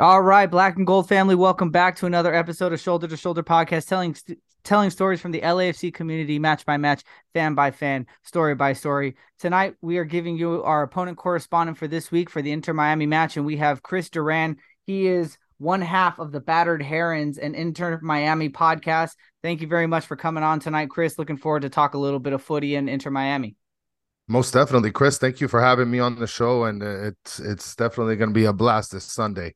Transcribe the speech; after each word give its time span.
All 0.00 0.22
right, 0.22 0.48
Black 0.48 0.76
and 0.76 0.86
Gold 0.86 1.08
family, 1.08 1.34
welcome 1.34 1.70
back 1.70 1.96
to 1.96 2.06
another 2.06 2.32
episode 2.32 2.72
of 2.72 2.78
Shoulder 2.78 3.08
to 3.08 3.16
Shoulder 3.16 3.42
podcast, 3.42 3.88
telling 3.88 4.14
st- 4.14 4.38
telling 4.62 4.90
stories 4.90 5.20
from 5.20 5.32
the 5.32 5.40
LAFC 5.40 5.92
community, 5.92 6.38
match 6.38 6.64
by 6.64 6.76
match, 6.76 7.02
fan 7.34 7.56
by 7.56 7.72
fan, 7.72 8.06
story 8.22 8.54
by 8.54 8.74
story. 8.74 9.16
Tonight, 9.40 9.74
we 9.80 9.98
are 9.98 10.04
giving 10.04 10.36
you 10.36 10.62
our 10.62 10.84
opponent 10.84 11.18
correspondent 11.18 11.78
for 11.78 11.88
this 11.88 12.12
week 12.12 12.30
for 12.30 12.42
the 12.42 12.52
Inter 12.52 12.74
Miami 12.74 13.06
match, 13.06 13.36
and 13.36 13.44
we 13.44 13.56
have 13.56 13.82
Kris 13.82 14.08
Duran. 14.08 14.58
He 14.86 15.08
is 15.08 15.36
one 15.56 15.80
half 15.80 16.20
of 16.20 16.30
the 16.30 16.38
Battered 16.38 16.80
Herons 16.80 17.36
and 17.36 17.56
Inter 17.56 17.98
Miami 18.00 18.50
podcast. 18.50 19.16
Thank 19.42 19.62
you 19.62 19.66
very 19.66 19.88
much 19.88 20.06
for 20.06 20.14
coming 20.14 20.44
on 20.44 20.60
tonight, 20.60 20.90
Kris. 20.90 21.18
Looking 21.18 21.38
forward 21.38 21.62
to 21.62 21.70
talk 21.70 21.94
a 21.94 21.98
little 21.98 22.20
bit 22.20 22.34
of 22.34 22.40
footy 22.40 22.76
and 22.76 22.88
Inter 22.88 23.10
Miami. 23.10 23.56
Most 24.28 24.54
definitely, 24.54 24.92
Chris. 24.92 25.18
Thank 25.18 25.40
you 25.40 25.48
for 25.48 25.60
having 25.60 25.90
me 25.90 25.98
on 25.98 26.20
the 26.20 26.28
show, 26.28 26.62
and 26.62 26.84
it's 26.84 27.40
it's 27.40 27.74
definitely 27.74 28.14
going 28.14 28.30
to 28.30 28.34
be 28.34 28.44
a 28.44 28.52
blast 28.52 28.92
this 28.92 29.02
Sunday. 29.02 29.54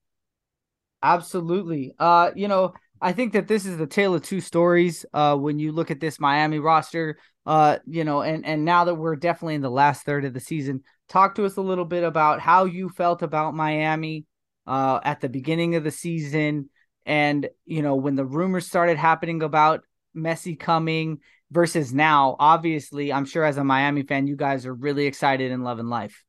Absolutely. 1.02 1.94
Uh, 1.98 2.30
you 2.34 2.48
know, 2.48 2.72
I 3.00 3.12
think 3.12 3.32
that 3.32 3.48
this 3.48 3.66
is 3.66 3.76
the 3.76 3.86
tale 3.86 4.14
of 4.14 4.22
two 4.22 4.40
stories. 4.40 5.04
Uh, 5.12 5.36
when 5.36 5.58
you 5.58 5.72
look 5.72 5.90
at 5.90 6.00
this 6.00 6.20
Miami 6.20 6.60
roster, 6.60 7.18
uh, 7.44 7.78
you 7.86 8.04
know, 8.04 8.22
and 8.22 8.46
and 8.46 8.64
now 8.64 8.84
that 8.84 8.94
we're 8.94 9.16
definitely 9.16 9.56
in 9.56 9.60
the 9.60 9.70
last 9.70 10.04
third 10.04 10.24
of 10.24 10.32
the 10.34 10.40
season, 10.40 10.82
talk 11.08 11.34
to 11.34 11.44
us 11.44 11.56
a 11.56 11.60
little 11.60 11.84
bit 11.84 12.04
about 12.04 12.40
how 12.40 12.64
you 12.64 12.88
felt 12.88 13.22
about 13.22 13.54
Miami, 13.54 14.24
uh, 14.66 15.00
at 15.02 15.20
the 15.20 15.28
beginning 15.28 15.74
of 15.74 15.82
the 15.82 15.90
season, 15.90 16.70
and 17.04 17.48
you 17.64 17.82
know 17.82 17.96
when 17.96 18.14
the 18.14 18.24
rumors 18.24 18.66
started 18.68 18.96
happening 18.96 19.42
about 19.42 19.80
Messi 20.16 20.58
coming 20.58 21.18
versus 21.50 21.92
now. 21.92 22.36
Obviously, 22.38 23.12
I'm 23.12 23.24
sure 23.24 23.44
as 23.44 23.56
a 23.56 23.64
Miami 23.64 24.02
fan, 24.04 24.28
you 24.28 24.36
guys 24.36 24.64
are 24.64 24.74
really 24.74 25.06
excited 25.06 25.50
and 25.50 25.64
loving 25.64 25.88
life. 25.88 26.22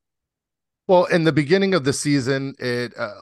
Well, 0.86 1.06
in 1.06 1.24
the 1.24 1.32
beginning 1.32 1.74
of 1.74 1.86
the 1.86 1.94
season, 1.94 2.56
it 2.60 2.94
uh, 2.98 3.14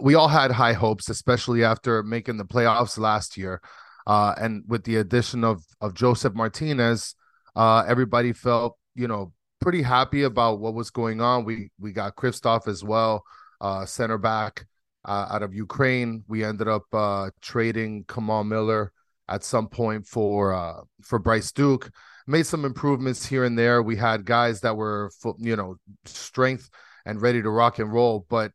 we 0.00 0.14
all 0.14 0.28
had 0.28 0.52
high 0.52 0.72
hopes, 0.72 1.08
especially 1.08 1.64
after 1.64 2.02
making 2.04 2.36
the 2.36 2.44
playoffs 2.44 2.96
last 2.96 3.36
year, 3.36 3.60
uh, 4.06 4.34
and 4.38 4.62
with 4.68 4.84
the 4.84 4.96
addition 4.96 5.42
of 5.42 5.64
of 5.80 5.94
Josef 5.94 6.34
Martinez, 6.34 7.16
uh, 7.56 7.84
everybody 7.88 8.32
felt 8.32 8.78
you 8.94 9.08
know 9.08 9.32
pretty 9.60 9.82
happy 9.82 10.22
about 10.22 10.60
what 10.60 10.74
was 10.74 10.90
going 10.90 11.20
on. 11.20 11.44
We 11.44 11.70
we 11.80 11.92
got 11.92 12.14
Kryvtsov 12.14 12.68
as 12.68 12.84
well, 12.84 13.24
uh, 13.60 13.84
center 13.84 14.18
back 14.18 14.66
uh, 15.04 15.26
out 15.28 15.42
of 15.42 15.52
Ukraine. 15.52 16.22
We 16.28 16.44
ended 16.44 16.68
up 16.68 16.84
uh, 16.92 17.30
trading 17.42 18.04
Kamal 18.06 18.44
Miller 18.44 18.92
at 19.28 19.42
some 19.42 19.66
point 19.68 20.06
for 20.06 20.84
for 21.02 21.18
Bryce 21.18 21.50
Duke. 21.50 21.90
Made 22.28 22.46
some 22.46 22.64
improvements 22.64 23.26
here 23.26 23.42
and 23.42 23.58
there. 23.58 23.82
We 23.82 23.96
had 23.96 24.24
guys 24.24 24.60
that 24.60 24.76
were 24.76 25.10
you 25.38 25.56
know 25.56 25.78
strength 26.04 26.70
and 27.08 27.22
ready 27.22 27.42
to 27.42 27.50
rock 27.50 27.78
and 27.78 27.92
roll. 27.92 28.26
But 28.28 28.52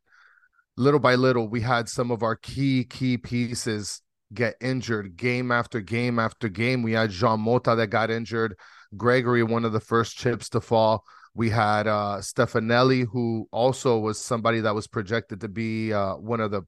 little 0.76 1.00
by 1.00 1.16
little, 1.16 1.48
we 1.48 1.60
had 1.60 1.88
some 1.88 2.10
of 2.10 2.22
our 2.22 2.36
key, 2.36 2.84
key 2.84 3.18
pieces 3.18 4.00
get 4.32 4.54
injured 4.60 5.16
game 5.16 5.50
after 5.50 5.80
game 5.80 6.18
after 6.18 6.48
game. 6.48 6.82
We 6.82 6.92
had 6.92 7.10
Jean 7.10 7.40
Mota 7.40 7.74
that 7.74 7.88
got 7.88 8.10
injured, 8.10 8.56
Gregore, 8.96 9.48
one 9.48 9.64
of 9.64 9.72
the 9.72 9.80
first 9.80 10.16
chips 10.16 10.48
to 10.50 10.60
fall. 10.60 11.04
We 11.34 11.50
had 11.50 11.88
uh 11.88 12.18
Stefanelli, 12.20 13.06
who 13.10 13.48
also 13.50 13.98
was 13.98 14.20
somebody 14.20 14.60
that 14.60 14.74
was 14.74 14.86
projected 14.86 15.40
to 15.40 15.48
be 15.48 15.92
uh, 15.92 16.14
one 16.14 16.40
of 16.40 16.52
the 16.52 16.62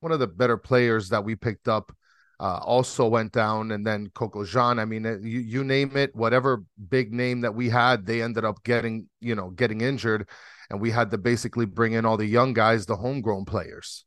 one 0.00 0.12
of 0.12 0.18
the 0.20 0.26
better 0.26 0.58
players 0.58 1.08
that 1.08 1.24
we 1.24 1.36
picked 1.36 1.68
up. 1.68 1.92
Uh, 2.38 2.58
also 2.64 3.06
went 3.06 3.32
down, 3.32 3.70
and 3.70 3.86
then 3.86 4.08
Coco 4.14 4.44
Jean. 4.44 4.78
I 4.78 4.86
mean, 4.86 5.04
you 5.22 5.40
you 5.40 5.62
name 5.62 5.94
it, 5.96 6.16
whatever 6.16 6.64
big 6.88 7.12
name 7.12 7.42
that 7.42 7.54
we 7.54 7.68
had, 7.68 8.06
they 8.06 8.22
ended 8.22 8.46
up 8.46 8.62
getting 8.64 9.08
you 9.20 9.34
know 9.34 9.50
getting 9.50 9.82
injured, 9.82 10.26
and 10.70 10.80
we 10.80 10.90
had 10.90 11.10
to 11.10 11.18
basically 11.18 11.66
bring 11.66 11.92
in 11.92 12.06
all 12.06 12.16
the 12.16 12.26
young 12.26 12.52
guys, 12.52 12.86
the 12.86 12.96
homegrown 12.96 13.44
players. 13.44 14.04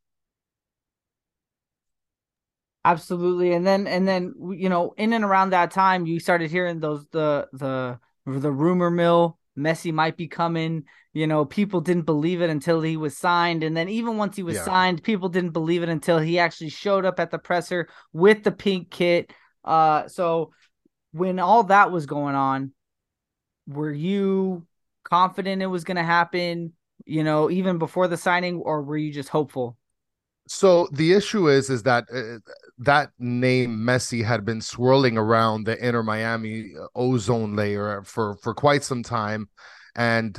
Absolutely, 2.85 3.53
and 3.53 3.65
then 3.65 3.87
and 3.87 4.07
then 4.07 4.33
you 4.57 4.69
know, 4.69 4.93
in 4.97 5.13
and 5.13 5.23
around 5.23 5.51
that 5.51 5.71
time, 5.71 6.05
you 6.05 6.19
started 6.19 6.51
hearing 6.51 6.79
those 6.79 7.05
the 7.11 7.47
the 7.53 7.99
the 8.25 8.51
rumor 8.51 8.89
mill. 8.89 9.37
Messi 9.57 9.93
might 9.93 10.17
be 10.17 10.27
coming. 10.27 10.83
You 11.13 11.27
know, 11.27 11.45
people 11.45 11.79
didn't 11.79 12.05
believe 12.05 12.41
it 12.41 12.49
until 12.49 12.81
he 12.81 12.97
was 12.97 13.15
signed, 13.17 13.63
and 13.63 13.77
then 13.77 13.87
even 13.87 14.17
once 14.17 14.35
he 14.35 14.43
was 14.43 14.55
yeah. 14.55 14.65
signed, 14.65 15.03
people 15.03 15.29
didn't 15.29 15.51
believe 15.51 15.83
it 15.83 15.89
until 15.89 16.19
he 16.19 16.39
actually 16.39 16.69
showed 16.69 17.05
up 17.05 17.19
at 17.19 17.31
the 17.31 17.37
presser 17.37 17.87
with 18.11 18.43
the 18.43 18.51
pink 18.51 18.89
kit. 18.89 19.31
Uh, 19.63 20.07
so 20.07 20.51
when 21.11 21.39
all 21.39 21.63
that 21.65 21.91
was 21.91 22.05
going 22.05 22.35
on, 22.35 22.73
were 23.67 23.93
you 23.93 24.65
confident 25.03 25.61
it 25.61 25.67
was 25.67 25.83
going 25.83 25.97
to 25.97 26.03
happen, 26.03 26.73
you 27.05 27.23
know, 27.23 27.49
even 27.49 27.77
before 27.77 28.07
the 28.07 28.17
signing, 28.17 28.57
or 28.57 28.81
were 28.83 28.97
you 28.97 29.11
just 29.11 29.29
hopeful? 29.29 29.77
So 30.47 30.89
the 30.91 31.13
issue 31.13 31.47
is, 31.49 31.69
is 31.69 31.83
that 31.83 32.05
uh, 32.13 32.39
that 32.79 33.11
name 33.17 33.77
Messi 33.77 34.23
had 34.23 34.43
been 34.43 34.61
swirling 34.61 35.17
around 35.17 35.65
the 35.65 35.77
Inter 35.85 36.03
Miami 36.03 36.73
uh, 36.79 36.87
ozone 36.95 37.55
layer 37.55 38.03
for 38.03 38.35
for 38.37 38.53
quite 38.53 38.83
some 38.83 39.03
time, 39.03 39.47
and 39.95 40.37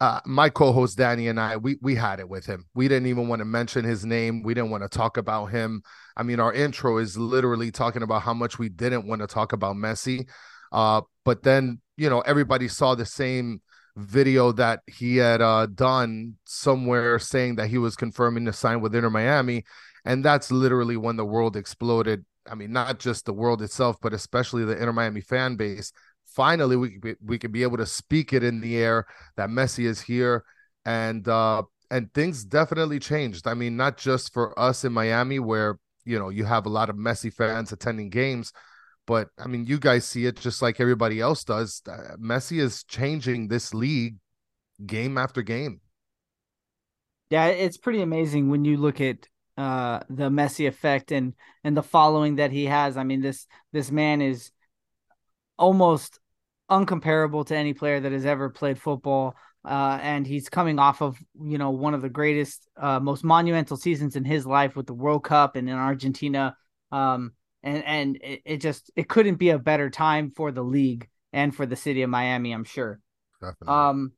uh, 0.00 0.20
my 0.26 0.48
co-host 0.48 0.98
Danny 0.98 1.28
and 1.28 1.40
I, 1.40 1.56
we 1.56 1.76
we 1.80 1.94
had 1.94 2.20
it 2.20 2.28
with 2.28 2.46
him. 2.46 2.66
We 2.74 2.88
didn't 2.88 3.06
even 3.06 3.26
want 3.28 3.40
to 3.40 3.46
mention 3.46 3.84
his 3.84 4.04
name. 4.04 4.42
We 4.42 4.54
didn't 4.54 4.70
want 4.70 4.82
to 4.84 4.88
talk 4.88 5.16
about 5.16 5.46
him. 5.46 5.82
I 6.16 6.22
mean, 6.22 6.40
our 6.40 6.52
intro 6.52 6.98
is 6.98 7.16
literally 7.16 7.70
talking 7.70 8.02
about 8.02 8.22
how 8.22 8.34
much 8.34 8.58
we 8.58 8.68
didn't 8.68 9.06
want 9.06 9.22
to 9.22 9.26
talk 9.26 9.52
about 9.52 9.76
Messi. 9.76 10.28
Uh, 10.70 11.00
but 11.24 11.42
then 11.42 11.80
you 11.96 12.10
know 12.10 12.20
everybody 12.20 12.68
saw 12.68 12.94
the 12.94 13.06
same 13.06 13.62
video 13.98 14.52
that 14.52 14.80
he 14.86 15.16
had 15.16 15.42
uh, 15.42 15.66
done 15.66 16.36
somewhere 16.44 17.18
saying 17.18 17.56
that 17.56 17.68
he 17.68 17.78
was 17.78 17.96
confirming 17.96 18.44
to 18.46 18.52
sign 18.52 18.80
with 18.80 18.94
Inter 18.94 19.10
Miami. 19.10 19.64
And 20.04 20.24
that's 20.24 20.50
literally 20.50 20.96
when 20.96 21.16
the 21.16 21.24
world 21.24 21.56
exploded. 21.56 22.24
I 22.50 22.54
mean, 22.54 22.72
not 22.72 22.98
just 22.98 23.26
the 23.26 23.32
world 23.32 23.60
itself, 23.60 23.96
but 24.00 24.14
especially 24.14 24.64
the 24.64 24.76
Inter 24.78 24.92
Miami 24.92 25.20
fan 25.20 25.56
base. 25.56 25.92
Finally, 26.26 26.76
we 26.76 26.90
could 26.90 27.00
be, 27.00 27.14
we 27.22 27.38
could 27.38 27.52
be 27.52 27.62
able 27.62 27.76
to 27.76 27.86
speak 27.86 28.32
it 28.32 28.44
in 28.44 28.60
the 28.60 28.76
air 28.76 29.06
that 29.36 29.48
Messi 29.50 29.84
is 29.84 30.00
here, 30.00 30.44
and 30.84 31.26
uh, 31.26 31.62
and 31.90 32.12
things 32.14 32.44
definitely 32.44 32.98
changed. 32.98 33.46
I 33.46 33.54
mean, 33.54 33.76
not 33.76 33.96
just 33.96 34.32
for 34.32 34.58
us 34.58 34.84
in 34.84 34.92
Miami, 34.92 35.40
where 35.40 35.78
you 36.04 36.18
know 36.18 36.28
you 36.28 36.44
have 36.44 36.66
a 36.66 36.70
lot 36.70 36.90
of 36.90 36.96
Messi 36.96 37.32
fans 37.32 37.72
attending 37.72 38.08
games, 38.08 38.52
but 39.08 39.30
I 39.38 39.46
mean, 39.46 39.64
you 39.64 39.78
guys 39.78 40.04
see 40.04 40.26
it 40.26 40.36
just 40.36 40.60
like 40.60 40.80
everybody 40.80 41.18
else 41.18 41.42
does. 41.42 41.80
Uh, 41.88 42.16
Messi 42.20 42.60
is 42.60 42.84
changing 42.84 43.48
this 43.48 43.72
league 43.72 44.16
game 44.84 45.16
after 45.16 45.40
game. 45.40 45.80
Yeah, 47.30 47.46
it's 47.46 47.78
pretty 47.78 48.02
amazing 48.02 48.50
when 48.50 48.66
you 48.66 48.76
look 48.76 49.00
at 49.00 49.26
uh, 49.56 50.00
the 50.10 50.28
Messi 50.28 50.68
effect 50.68 51.10
and 51.10 51.32
and 51.64 51.74
the 51.74 51.82
following 51.82 52.36
that 52.36 52.52
he 52.52 52.66
has. 52.66 52.98
I 52.98 53.04
mean, 53.04 53.22
this 53.22 53.46
this 53.72 53.90
man 53.90 54.20
is 54.20 54.52
almost 55.58 56.20
uncomparable 56.70 57.46
to 57.46 57.56
any 57.56 57.72
player 57.72 58.00
that 58.00 58.12
has 58.12 58.26
ever 58.26 58.50
played 58.50 58.78
football. 58.78 59.36
Uh, 59.64 59.98
and 60.02 60.26
he's 60.26 60.50
coming 60.50 60.78
off 60.78 61.00
of 61.00 61.18
you 61.42 61.56
know 61.56 61.70
one 61.70 61.94
of 61.94 62.02
the 62.02 62.10
greatest, 62.10 62.68
uh, 62.76 63.00
most 63.00 63.24
monumental 63.24 63.78
seasons 63.78 64.16
in 64.16 64.24
his 64.24 64.44
life 64.46 64.76
with 64.76 64.86
the 64.86 64.92
World 64.92 65.24
Cup 65.24 65.56
and 65.56 65.66
in 65.66 65.74
Argentina. 65.74 66.54
Um, 66.92 67.32
and 67.62 67.84
and 67.84 68.16
it, 68.16 68.42
it 68.44 68.56
just 68.58 68.90
it 68.96 69.08
couldn't 69.08 69.36
be 69.36 69.50
a 69.50 69.58
better 69.58 69.90
time 69.90 70.30
for 70.30 70.52
the 70.52 70.62
league 70.62 71.08
and 71.32 71.54
for 71.54 71.66
the 71.66 71.76
city 71.76 72.02
of 72.02 72.10
Miami, 72.10 72.52
I'm 72.52 72.64
sure. 72.64 73.00
Definitely. 73.40 73.68
Um, 73.68 74.12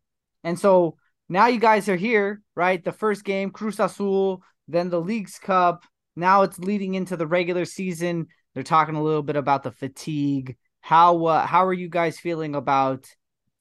and 0.44 0.58
so 0.58 0.96
now 1.28 1.46
you 1.46 1.60
guys 1.60 1.88
are 1.88 1.96
here, 1.96 2.42
right? 2.54 2.82
The 2.82 2.92
first 2.92 3.24
game, 3.24 3.50
Cruz 3.50 3.78
Azul, 3.78 4.42
then 4.68 4.90
the 4.90 5.00
Leagues 5.00 5.38
Cup. 5.38 5.84
Now 6.16 6.42
it's 6.42 6.58
leading 6.58 6.94
into 6.94 7.16
the 7.16 7.26
regular 7.26 7.64
season. 7.64 8.26
They're 8.54 8.62
talking 8.62 8.96
a 8.96 9.02
little 9.02 9.22
bit 9.22 9.36
about 9.36 9.62
the 9.62 9.70
fatigue. 9.70 10.56
How 10.80 11.24
uh, 11.26 11.46
how 11.46 11.66
are 11.66 11.72
you 11.72 11.88
guys 11.88 12.18
feeling 12.18 12.54
about 12.54 13.06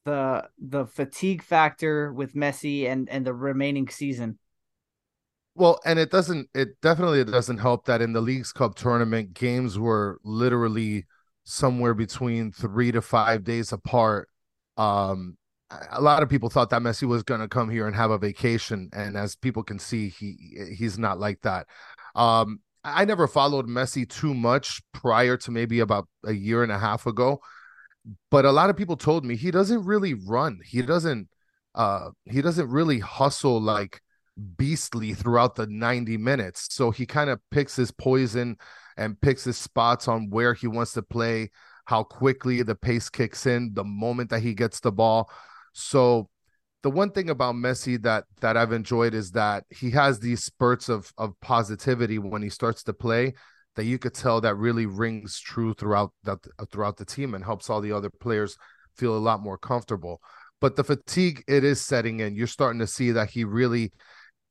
the 0.04 0.48
the 0.58 0.86
fatigue 0.86 1.42
factor 1.42 2.12
with 2.12 2.34
Messi 2.34 2.86
and 2.86 3.08
and 3.08 3.26
the 3.26 3.34
remaining 3.34 3.88
season? 3.88 4.38
Well, 5.54 5.80
and 5.84 5.98
it 5.98 6.10
doesn't 6.10 6.48
it 6.54 6.80
definitely 6.80 7.24
doesn't 7.24 7.58
help 7.58 7.84
that 7.86 8.00
in 8.00 8.12
the 8.12 8.20
Leagues 8.20 8.52
Cup 8.52 8.74
tournament 8.76 9.34
games 9.34 9.78
were 9.78 10.18
literally 10.24 11.06
somewhere 11.44 11.94
between 11.94 12.52
3 12.52 12.92
to 12.92 13.02
5 13.02 13.44
days 13.44 13.72
apart. 13.72 14.28
Um 14.76 15.36
a 15.92 16.00
lot 16.00 16.22
of 16.22 16.28
people 16.28 16.50
thought 16.50 16.70
that 16.70 16.82
Messi 16.82 17.04
was 17.06 17.22
going 17.22 17.40
to 17.40 17.46
come 17.48 17.70
here 17.70 17.86
and 17.86 17.94
have 17.94 18.10
a 18.10 18.18
vacation 18.18 18.90
and 18.92 19.16
as 19.16 19.36
people 19.36 19.62
can 19.62 19.78
see 19.78 20.08
he 20.08 20.36
he's 20.76 20.98
not 20.98 21.18
like 21.18 21.40
that. 21.42 21.66
Um 22.14 22.60
I 22.84 23.04
never 23.04 23.26
followed 23.28 23.66
Messi 23.68 24.08
too 24.08 24.32
much 24.34 24.80
prior 24.94 25.36
to 25.38 25.50
maybe 25.50 25.80
about 25.80 26.08
a 26.24 26.32
year 26.32 26.62
and 26.62 26.72
a 26.72 26.78
half 26.78 27.06
ago, 27.06 27.40
but 28.30 28.44
a 28.44 28.52
lot 28.52 28.70
of 28.70 28.76
people 28.76 28.96
told 28.96 29.24
me 29.24 29.36
he 29.36 29.50
doesn't 29.50 29.84
really 29.84 30.14
run. 30.14 30.60
He 30.64 30.82
doesn't 30.82 31.28
uh 31.74 32.10
he 32.24 32.42
doesn't 32.42 32.68
really 32.70 32.98
hustle 33.00 33.60
like 33.60 34.00
beastly 34.56 35.14
throughout 35.14 35.54
the 35.54 35.66
90 35.66 36.16
minutes. 36.16 36.68
So 36.70 36.90
he 36.90 37.06
kind 37.06 37.30
of 37.30 37.40
picks 37.50 37.76
his 37.76 37.90
poison 37.90 38.56
and 38.96 39.20
picks 39.20 39.44
his 39.44 39.56
spots 39.56 40.08
on 40.08 40.30
where 40.30 40.54
he 40.54 40.66
wants 40.66 40.92
to 40.92 41.02
play, 41.02 41.50
how 41.86 42.02
quickly 42.02 42.62
the 42.62 42.74
pace 42.74 43.08
kicks 43.08 43.46
in, 43.46 43.72
the 43.74 43.84
moment 43.84 44.30
that 44.30 44.40
he 44.40 44.54
gets 44.54 44.80
the 44.80 44.92
ball. 44.92 45.30
So 45.72 46.28
the 46.82 46.90
one 46.90 47.10
thing 47.10 47.30
about 47.30 47.54
Messi 47.54 48.00
that 48.02 48.24
that 48.40 48.56
I've 48.56 48.72
enjoyed 48.72 49.14
is 49.14 49.32
that 49.32 49.64
he 49.70 49.90
has 49.90 50.20
these 50.20 50.42
spurts 50.44 50.88
of 50.88 51.12
of 51.18 51.38
positivity 51.40 52.18
when 52.18 52.42
he 52.42 52.48
starts 52.48 52.82
to 52.84 52.92
play 52.92 53.34
that 53.76 53.84
you 53.84 53.98
could 53.98 54.14
tell 54.14 54.40
that 54.40 54.56
really 54.56 54.86
rings 54.86 55.38
true 55.38 55.74
throughout 55.74 56.12
that 56.24 56.38
throughout 56.70 56.96
the 56.96 57.04
team 57.04 57.34
and 57.34 57.44
helps 57.44 57.70
all 57.70 57.80
the 57.80 57.92
other 57.92 58.10
players 58.10 58.56
feel 58.96 59.16
a 59.16 59.18
lot 59.18 59.40
more 59.40 59.58
comfortable. 59.58 60.20
But 60.60 60.76
the 60.76 60.84
fatigue 60.84 61.42
it 61.48 61.64
is 61.64 61.80
setting 61.80 62.20
in. 62.20 62.34
You're 62.34 62.46
starting 62.46 62.80
to 62.80 62.86
see 62.86 63.12
that 63.12 63.30
he 63.30 63.44
really 63.44 63.92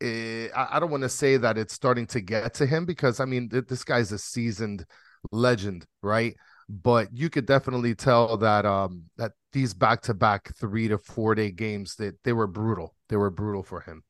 uh, 0.01 0.47
I 0.55 0.79
don't 0.79 0.91
want 0.91 1.03
to 1.03 1.09
say 1.09 1.37
that 1.37 1.57
it's 1.57 1.73
starting 1.73 2.07
to 2.07 2.21
get 2.21 2.53
to 2.55 2.65
him 2.65 2.85
because 2.85 3.19
I 3.19 3.25
mean 3.25 3.49
this 3.49 3.83
guy's 3.83 4.11
a 4.11 4.17
seasoned 4.17 4.85
legend, 5.31 5.85
right? 6.01 6.35
But 6.69 7.09
you 7.13 7.29
could 7.29 7.45
definitely 7.45 7.95
tell 7.95 8.37
that 8.37 8.65
um 8.65 9.03
that 9.17 9.33
these 9.51 9.73
back 9.73 10.01
to 10.03 10.13
back 10.13 10.55
three 10.55 10.87
to 10.87 10.97
four 10.97 11.35
day 11.35 11.51
games 11.51 11.95
that 11.95 12.15
they, 12.23 12.29
they 12.29 12.33
were 12.33 12.47
brutal. 12.47 12.95
They 13.09 13.17
were 13.17 13.31
brutal 13.31 13.63
for 13.63 13.81
him. 13.81 14.03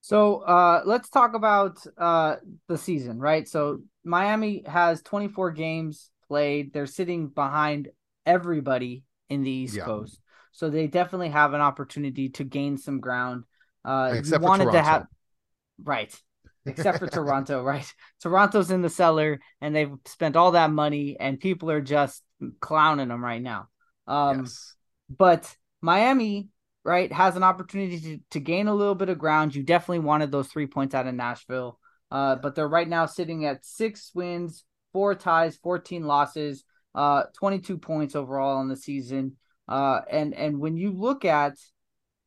So 0.00 0.38
uh 0.40 0.82
let's 0.84 1.08
talk 1.08 1.34
about 1.34 1.78
uh 1.98 2.36
the 2.68 2.78
season, 2.78 3.18
right? 3.18 3.48
So 3.48 3.80
Miami 4.04 4.62
has 4.66 5.02
24 5.02 5.52
games 5.52 6.10
played. 6.28 6.72
They're 6.72 6.86
sitting 6.86 7.28
behind 7.28 7.88
everybody 8.24 9.04
in 9.28 9.42
the 9.42 9.50
East 9.50 9.76
yeah. 9.76 9.84
Coast. 9.84 10.20
So 10.52 10.70
they 10.70 10.86
definitely 10.86 11.30
have 11.30 11.52
an 11.54 11.60
opportunity 11.60 12.28
to 12.30 12.44
gain 12.44 12.78
some 12.78 13.00
ground. 13.00 13.44
Uh, 13.86 14.10
Except 14.14 14.42
you 14.42 14.48
wanted 14.48 14.64
Toronto. 14.64 14.78
to 14.78 14.84
have 14.84 15.06
right, 15.84 16.14
except 16.66 16.98
for 16.98 17.06
Toronto, 17.06 17.62
right? 17.62 17.90
Toronto's 18.20 18.72
in 18.72 18.82
the 18.82 18.90
cellar, 18.90 19.38
and 19.60 19.74
they've 19.74 19.92
spent 20.06 20.34
all 20.34 20.52
that 20.52 20.72
money, 20.72 21.16
and 21.18 21.38
people 21.38 21.70
are 21.70 21.80
just 21.80 22.22
clowning 22.60 23.08
them 23.08 23.24
right 23.24 23.40
now. 23.40 23.68
Um, 24.08 24.40
yes. 24.40 24.74
But 25.08 25.56
Miami, 25.80 26.48
right, 26.84 27.12
has 27.12 27.36
an 27.36 27.44
opportunity 27.44 28.00
to, 28.00 28.18
to 28.32 28.40
gain 28.40 28.66
a 28.66 28.74
little 28.74 28.96
bit 28.96 29.08
of 29.08 29.18
ground. 29.18 29.54
You 29.54 29.62
definitely 29.62 30.00
wanted 30.00 30.32
those 30.32 30.48
three 30.48 30.66
points 30.66 30.94
out 30.94 31.06
of 31.06 31.14
Nashville, 31.14 31.78
uh, 32.10 32.36
but 32.36 32.56
they're 32.56 32.68
right 32.68 32.88
now 32.88 33.06
sitting 33.06 33.44
at 33.44 33.64
six 33.64 34.10
wins, 34.14 34.64
four 34.92 35.14
ties, 35.14 35.56
14 35.56 36.06
losses, 36.06 36.64
uh, 36.96 37.24
22 37.38 37.78
points 37.78 38.16
overall 38.16 38.56
on 38.58 38.68
the 38.68 38.76
season. 38.76 39.36
Uh, 39.68 40.00
and 40.10 40.34
and 40.34 40.58
when 40.58 40.76
you 40.76 40.92
look 40.92 41.24
at 41.24 41.54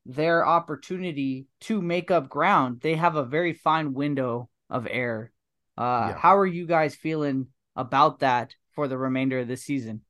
their 0.10 0.46
opportunity 0.46 1.46
to 1.62 1.82
make 1.82 2.10
up 2.10 2.30
ground. 2.30 2.82
They 2.82 2.96
have 2.96 3.16
a 3.16 3.24
very 3.24 3.54
fine 3.54 3.94
window 3.94 4.50
of 4.70 4.88
air. 4.90 5.32
Uh, 5.78 6.10
yeah. 6.10 6.18
How 6.18 6.38
are 6.38 6.48
you 6.48 6.66
guys 6.66 6.96
feeling 6.96 7.48
about 7.76 8.20
that 8.20 8.56
for 8.74 8.88
the 8.88 8.98
remainder 8.98 9.40
of 9.40 9.48
the 9.48 9.56
season? 9.56 10.02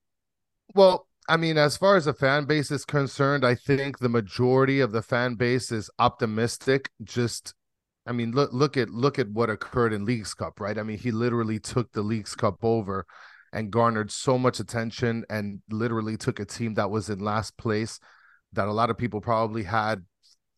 Well, 0.74 1.06
I 1.28 1.36
mean, 1.36 1.58
as 1.58 1.76
far 1.76 1.98
as 1.98 2.06
the 2.06 2.14
fan 2.14 2.46
base 2.46 2.72
is 2.72 2.86
concerned, 2.86 3.46
I 3.46 3.56
think 3.56 4.00
the 4.00 4.10
majority 4.10 4.80
of 4.80 4.94
the 4.94 5.02
fan 5.02 5.36
base 5.36 5.72
is 5.72 5.90
optimistic. 6.00 6.90
Just, 7.04 7.54
I 8.08 8.14
mean, 8.14 8.32
look 8.32 8.54
look 8.54 8.78
at 8.78 8.90
look 8.90 9.20
at 9.20 9.30
what 9.30 9.50
occurred 9.50 9.92
in 9.92 10.06
Leagues 10.06 10.34
Cup, 10.34 10.62
right? 10.62 10.78
I 10.78 10.84
mean, 10.84 10.98
he 10.98 11.12
literally 11.12 11.60
took 11.60 11.92
the 11.92 12.02
Leagues 12.02 12.36
Cup 12.36 12.64
over 12.64 13.06
and 13.52 13.70
garnered 13.70 14.12
so 14.12 14.38
much 14.38 14.60
attention 14.60 15.26
and 15.30 15.60
literally 15.70 16.16
took 16.16 16.40
a 16.40 16.46
team 16.46 16.76
that 16.76 16.90
was 16.90 17.10
in 17.10 17.20
last 17.20 17.58
place 17.58 18.00
that 18.54 18.68
a 18.68 18.74
lot 18.74 18.90
of 18.90 18.98
people 18.98 19.22
probably 19.22 19.64
had, 19.64 20.04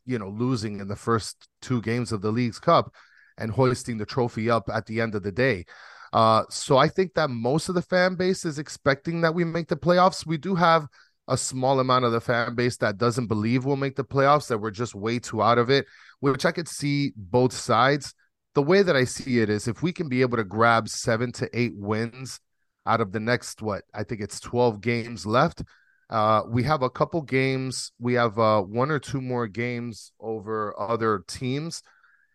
you 0.05 0.17
know, 0.17 0.29
losing 0.29 0.79
in 0.79 0.87
the 0.87 0.95
first 0.95 1.47
two 1.61 1.81
games 1.81 2.11
of 2.11 2.21
the 2.21 2.31
League's 2.31 2.59
Cup 2.59 2.93
and 3.37 3.51
hoisting 3.51 3.97
the 3.97 4.05
trophy 4.05 4.49
up 4.49 4.69
at 4.73 4.85
the 4.85 5.01
end 5.01 5.15
of 5.15 5.23
the 5.23 5.31
day. 5.31 5.65
Uh, 6.13 6.43
so 6.49 6.77
I 6.77 6.87
think 6.87 7.13
that 7.13 7.29
most 7.29 7.69
of 7.69 7.75
the 7.75 7.81
fan 7.81 8.15
base 8.15 8.45
is 8.45 8.59
expecting 8.59 9.21
that 9.21 9.33
we 9.33 9.43
make 9.43 9.67
the 9.67 9.77
playoffs. 9.77 10.25
We 10.25 10.37
do 10.37 10.55
have 10.55 10.85
a 11.27 11.37
small 11.37 11.79
amount 11.79 12.05
of 12.05 12.11
the 12.11 12.19
fan 12.19 12.55
base 12.55 12.77
that 12.77 12.97
doesn't 12.97 13.27
believe 13.27 13.63
we'll 13.63 13.77
make 13.77 13.95
the 13.95 14.03
playoffs, 14.03 14.47
that 14.47 14.57
we're 14.57 14.71
just 14.71 14.95
way 14.95 15.19
too 15.19 15.41
out 15.41 15.57
of 15.57 15.69
it, 15.69 15.85
which 16.19 16.45
I 16.45 16.51
could 16.51 16.67
see 16.67 17.13
both 17.15 17.53
sides. 17.53 18.13
The 18.53 18.61
way 18.61 18.81
that 18.81 18.97
I 18.97 19.05
see 19.05 19.39
it 19.39 19.49
is 19.49 19.67
if 19.67 19.81
we 19.81 19.93
can 19.93 20.09
be 20.09 20.21
able 20.21 20.37
to 20.37 20.43
grab 20.43 20.89
seven 20.89 21.31
to 21.33 21.49
eight 21.57 21.73
wins 21.75 22.41
out 22.85 22.99
of 22.99 23.13
the 23.13 23.19
next, 23.19 23.61
what 23.61 23.83
I 23.93 24.03
think 24.03 24.19
it's 24.19 24.41
12 24.41 24.81
games 24.81 25.25
left, 25.25 25.63
uh, 26.11 26.43
we 26.47 26.63
have 26.63 26.83
a 26.83 26.89
couple 26.89 27.21
games. 27.21 27.91
We 27.99 28.13
have 28.15 28.37
uh, 28.37 28.61
one 28.61 28.91
or 28.91 28.99
two 28.99 29.21
more 29.21 29.47
games 29.47 30.11
over 30.19 30.77
other 30.79 31.23
teams. 31.27 31.81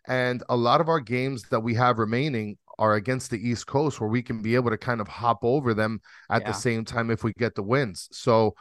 And 0.09 0.43
a 0.49 0.57
lot 0.57 0.81
of 0.81 0.89
our 0.89 1.01
games 1.01 1.43
that 1.51 1.61
we 1.61 1.75
have 1.75 1.99
remaining 1.99 2.57
are 2.79 2.95
against 2.95 3.31
the 3.31 3.39
East 3.39 3.67
Coast 3.67 4.01
where 4.01 4.09
we 4.09 4.23
can 4.23 4.41
be 4.41 4.55
able 4.55 4.71
to 4.71 4.79
kind 4.79 5.01
of 5.01 5.09
hop 5.09 5.41
over 5.43 5.75
them 5.75 6.01
at 6.31 6.43
yeah. 6.43 6.49
the 6.49 6.55
same 6.55 6.85
time 6.85 7.11
if 7.11 7.23
we 7.23 7.33
get 7.39 7.55
the 7.55 7.63
wins. 7.63 8.09
So 8.13 8.55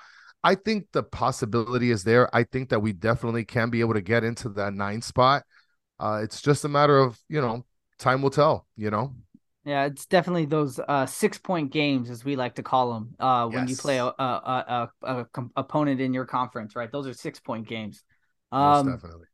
I 0.44 0.56
think 0.56 0.88
the 0.91 1.03
possibility 1.03 1.91
is 1.91 2.03
there. 2.03 2.33
I 2.35 2.44
think 2.44 2.69
that 2.69 2.81
we 2.81 2.94
definitely 2.94 3.45
can 3.45 3.69
be 3.69 3.79
able 3.79 3.94
to 3.94 4.01
get 4.01 4.23
into 4.23 4.50
that 4.50 4.73
nine 4.73 5.01
spot. 5.01 5.44
Uh, 6.00 6.21
it's 6.23 6.41
just 6.41 6.65
a 6.65 6.69
matter 6.69 6.97
of, 6.97 7.19
you 7.29 7.41
know, 7.41 7.65
time 8.00 8.21
will 8.21 8.29
tell, 8.29 8.68
you 8.75 8.91
know? 8.91 9.15
Yeah, 9.65 9.85
it's 9.85 10.06
definitely 10.06 10.45
those 10.45 10.79
uh, 10.79 11.07
six 11.07 11.39
point 11.39 11.71
games, 11.71 12.12
as 12.12 12.23
we 12.23 12.35
like 12.35 12.56
to 12.56 12.63
call 12.63 12.94
them, 12.94 13.15
uh, 13.19 13.47
when 13.47 13.67
yes. 13.67 13.69
you 13.71 13.77
play 13.77 13.97
a, 13.97 14.06
a, 14.06 14.89
a, 15.01 15.07
a, 15.07 15.25
opponent 15.56 16.00
in 16.00 16.13
your 16.13 16.25
conference, 16.25 16.75
right? 16.75 16.91
Those 16.91 17.07
are 17.07 17.13
six 17.13 17.39
point 17.39 17.67
games. 17.67 18.03
Um, 18.51 18.85
Most 18.85 19.01
definitely. 19.01 19.25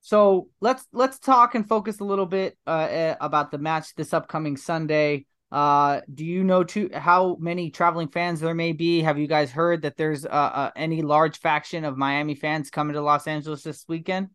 So 0.00 0.48
let's 0.62 0.86
let's 0.92 1.18
talk 1.18 1.54
and 1.54 1.68
focus 1.68 2.00
a 2.00 2.04
little 2.04 2.24
bit 2.24 2.56
uh, 2.66 2.88
eh, 2.90 3.16
about 3.20 3.50
the 3.50 3.58
match 3.58 3.94
this 3.96 4.14
upcoming 4.14 4.56
Sunday. 4.56 5.26
Uh, 5.52 6.00
do 6.12 6.24
you 6.24 6.42
know 6.44 6.64
to 6.64 6.88
how 6.94 7.36
many 7.38 7.70
traveling 7.70 8.08
fans 8.08 8.40
there 8.40 8.54
may 8.54 8.72
be? 8.72 9.02
Have 9.02 9.18
you 9.18 9.26
guys 9.26 9.50
heard 9.50 9.82
that 9.82 9.96
there's 9.96 10.24
uh, 10.24 10.28
uh, 10.28 10.70
any 10.74 11.02
large 11.02 11.38
faction 11.38 11.84
of 11.84 11.98
Miami 11.98 12.34
fans 12.34 12.70
coming 12.70 12.94
to 12.94 13.02
Los 13.02 13.26
Angeles 13.26 13.62
this 13.62 13.84
weekend? 13.88 14.28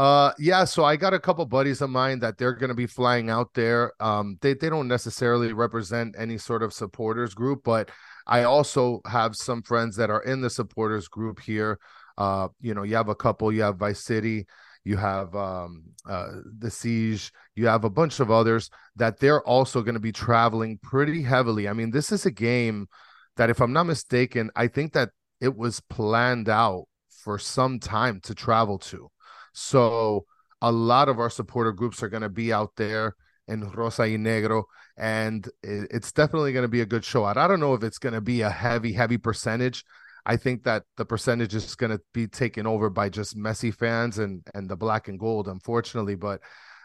Uh, 0.00 0.32
yeah. 0.38 0.64
So 0.64 0.82
I 0.82 0.96
got 0.96 1.12
a 1.12 1.20
couple 1.20 1.44
buddies 1.44 1.82
of 1.82 1.90
mine 1.90 2.20
that 2.20 2.38
they're 2.38 2.54
going 2.54 2.70
to 2.70 2.74
be 2.74 2.86
flying 2.86 3.28
out 3.28 3.52
there. 3.52 3.92
Um, 4.00 4.38
they 4.40 4.54
they 4.54 4.70
don't 4.70 4.88
necessarily 4.88 5.52
represent 5.52 6.14
any 6.16 6.38
sort 6.38 6.62
of 6.62 6.72
supporters 6.72 7.34
group, 7.34 7.60
but 7.64 7.90
I 8.26 8.44
also 8.44 9.02
have 9.04 9.36
some 9.36 9.60
friends 9.62 9.96
that 9.96 10.08
are 10.08 10.22
in 10.22 10.40
the 10.40 10.48
supporters 10.48 11.06
group 11.06 11.38
here. 11.38 11.78
Uh, 12.16 12.48
you 12.62 12.72
know, 12.72 12.82
you 12.82 12.96
have 12.96 13.10
a 13.10 13.14
couple. 13.14 13.52
You 13.52 13.60
have 13.60 13.76
Vice 13.76 14.02
City. 14.02 14.46
You 14.84 14.96
have 14.96 15.34
um, 15.36 15.82
uh, 16.08 16.28
the 16.58 16.70
Siege. 16.70 17.30
You 17.54 17.66
have 17.66 17.84
a 17.84 17.90
bunch 17.90 18.20
of 18.20 18.30
others 18.30 18.70
that 18.96 19.20
they're 19.20 19.42
also 19.46 19.82
going 19.82 20.00
to 20.00 20.00
be 20.00 20.12
traveling 20.12 20.78
pretty 20.82 21.22
heavily. 21.22 21.68
I 21.68 21.74
mean, 21.74 21.90
this 21.90 22.10
is 22.10 22.24
a 22.24 22.30
game 22.30 22.88
that, 23.36 23.50
if 23.50 23.60
I'm 23.60 23.74
not 23.74 23.84
mistaken, 23.84 24.50
I 24.56 24.68
think 24.68 24.94
that 24.94 25.10
it 25.42 25.54
was 25.54 25.80
planned 25.90 26.48
out 26.48 26.86
for 27.10 27.38
some 27.38 27.78
time 27.78 28.20
to 28.22 28.34
travel 28.34 28.78
to. 28.78 29.10
So 29.52 30.26
a 30.62 30.70
lot 30.72 31.08
of 31.08 31.18
our 31.18 31.30
supporter 31.30 31.72
groups 31.72 32.02
are 32.02 32.08
going 32.08 32.22
to 32.22 32.28
be 32.28 32.52
out 32.52 32.76
there 32.76 33.14
in 33.48 33.68
Rosa 33.70 34.02
y 34.02 34.10
Negro, 34.10 34.64
and 34.96 35.48
it's 35.62 36.12
definitely 36.12 36.52
going 36.52 36.64
to 36.64 36.68
be 36.68 36.82
a 36.82 36.86
good 36.86 37.04
show. 37.04 37.24
I 37.24 37.34
don't 37.34 37.60
know 37.60 37.74
if 37.74 37.82
it's 37.82 37.98
going 37.98 38.14
to 38.14 38.20
be 38.20 38.42
a 38.42 38.50
heavy, 38.50 38.92
heavy 38.92 39.18
percentage. 39.18 39.84
I 40.26 40.36
think 40.36 40.64
that 40.64 40.84
the 40.96 41.04
percentage 41.04 41.54
is 41.54 41.74
going 41.74 41.90
to 41.90 42.00
be 42.12 42.26
taken 42.26 42.66
over 42.66 42.90
by 42.90 43.08
just 43.08 43.36
Messi 43.36 43.74
fans 43.74 44.18
and 44.18 44.46
and 44.54 44.68
the 44.68 44.76
black 44.76 45.08
and 45.08 45.18
gold, 45.18 45.48
unfortunately. 45.48 46.14
But 46.14 46.40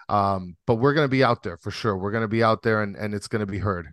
um, 0.07 0.55
but 0.65 0.75
we're 0.75 0.93
going 0.93 1.05
to 1.05 1.11
be 1.11 1.23
out 1.23 1.43
there 1.43 1.57
for 1.57 1.71
sure. 1.71 1.97
We're 1.97 2.11
going 2.11 2.21
to 2.21 2.27
be 2.27 2.43
out 2.43 2.63
there, 2.63 2.81
and 2.81 2.95
and 2.95 3.13
it's 3.13 3.27
going 3.27 3.41
to 3.41 3.51
be 3.51 3.59
heard. 3.59 3.87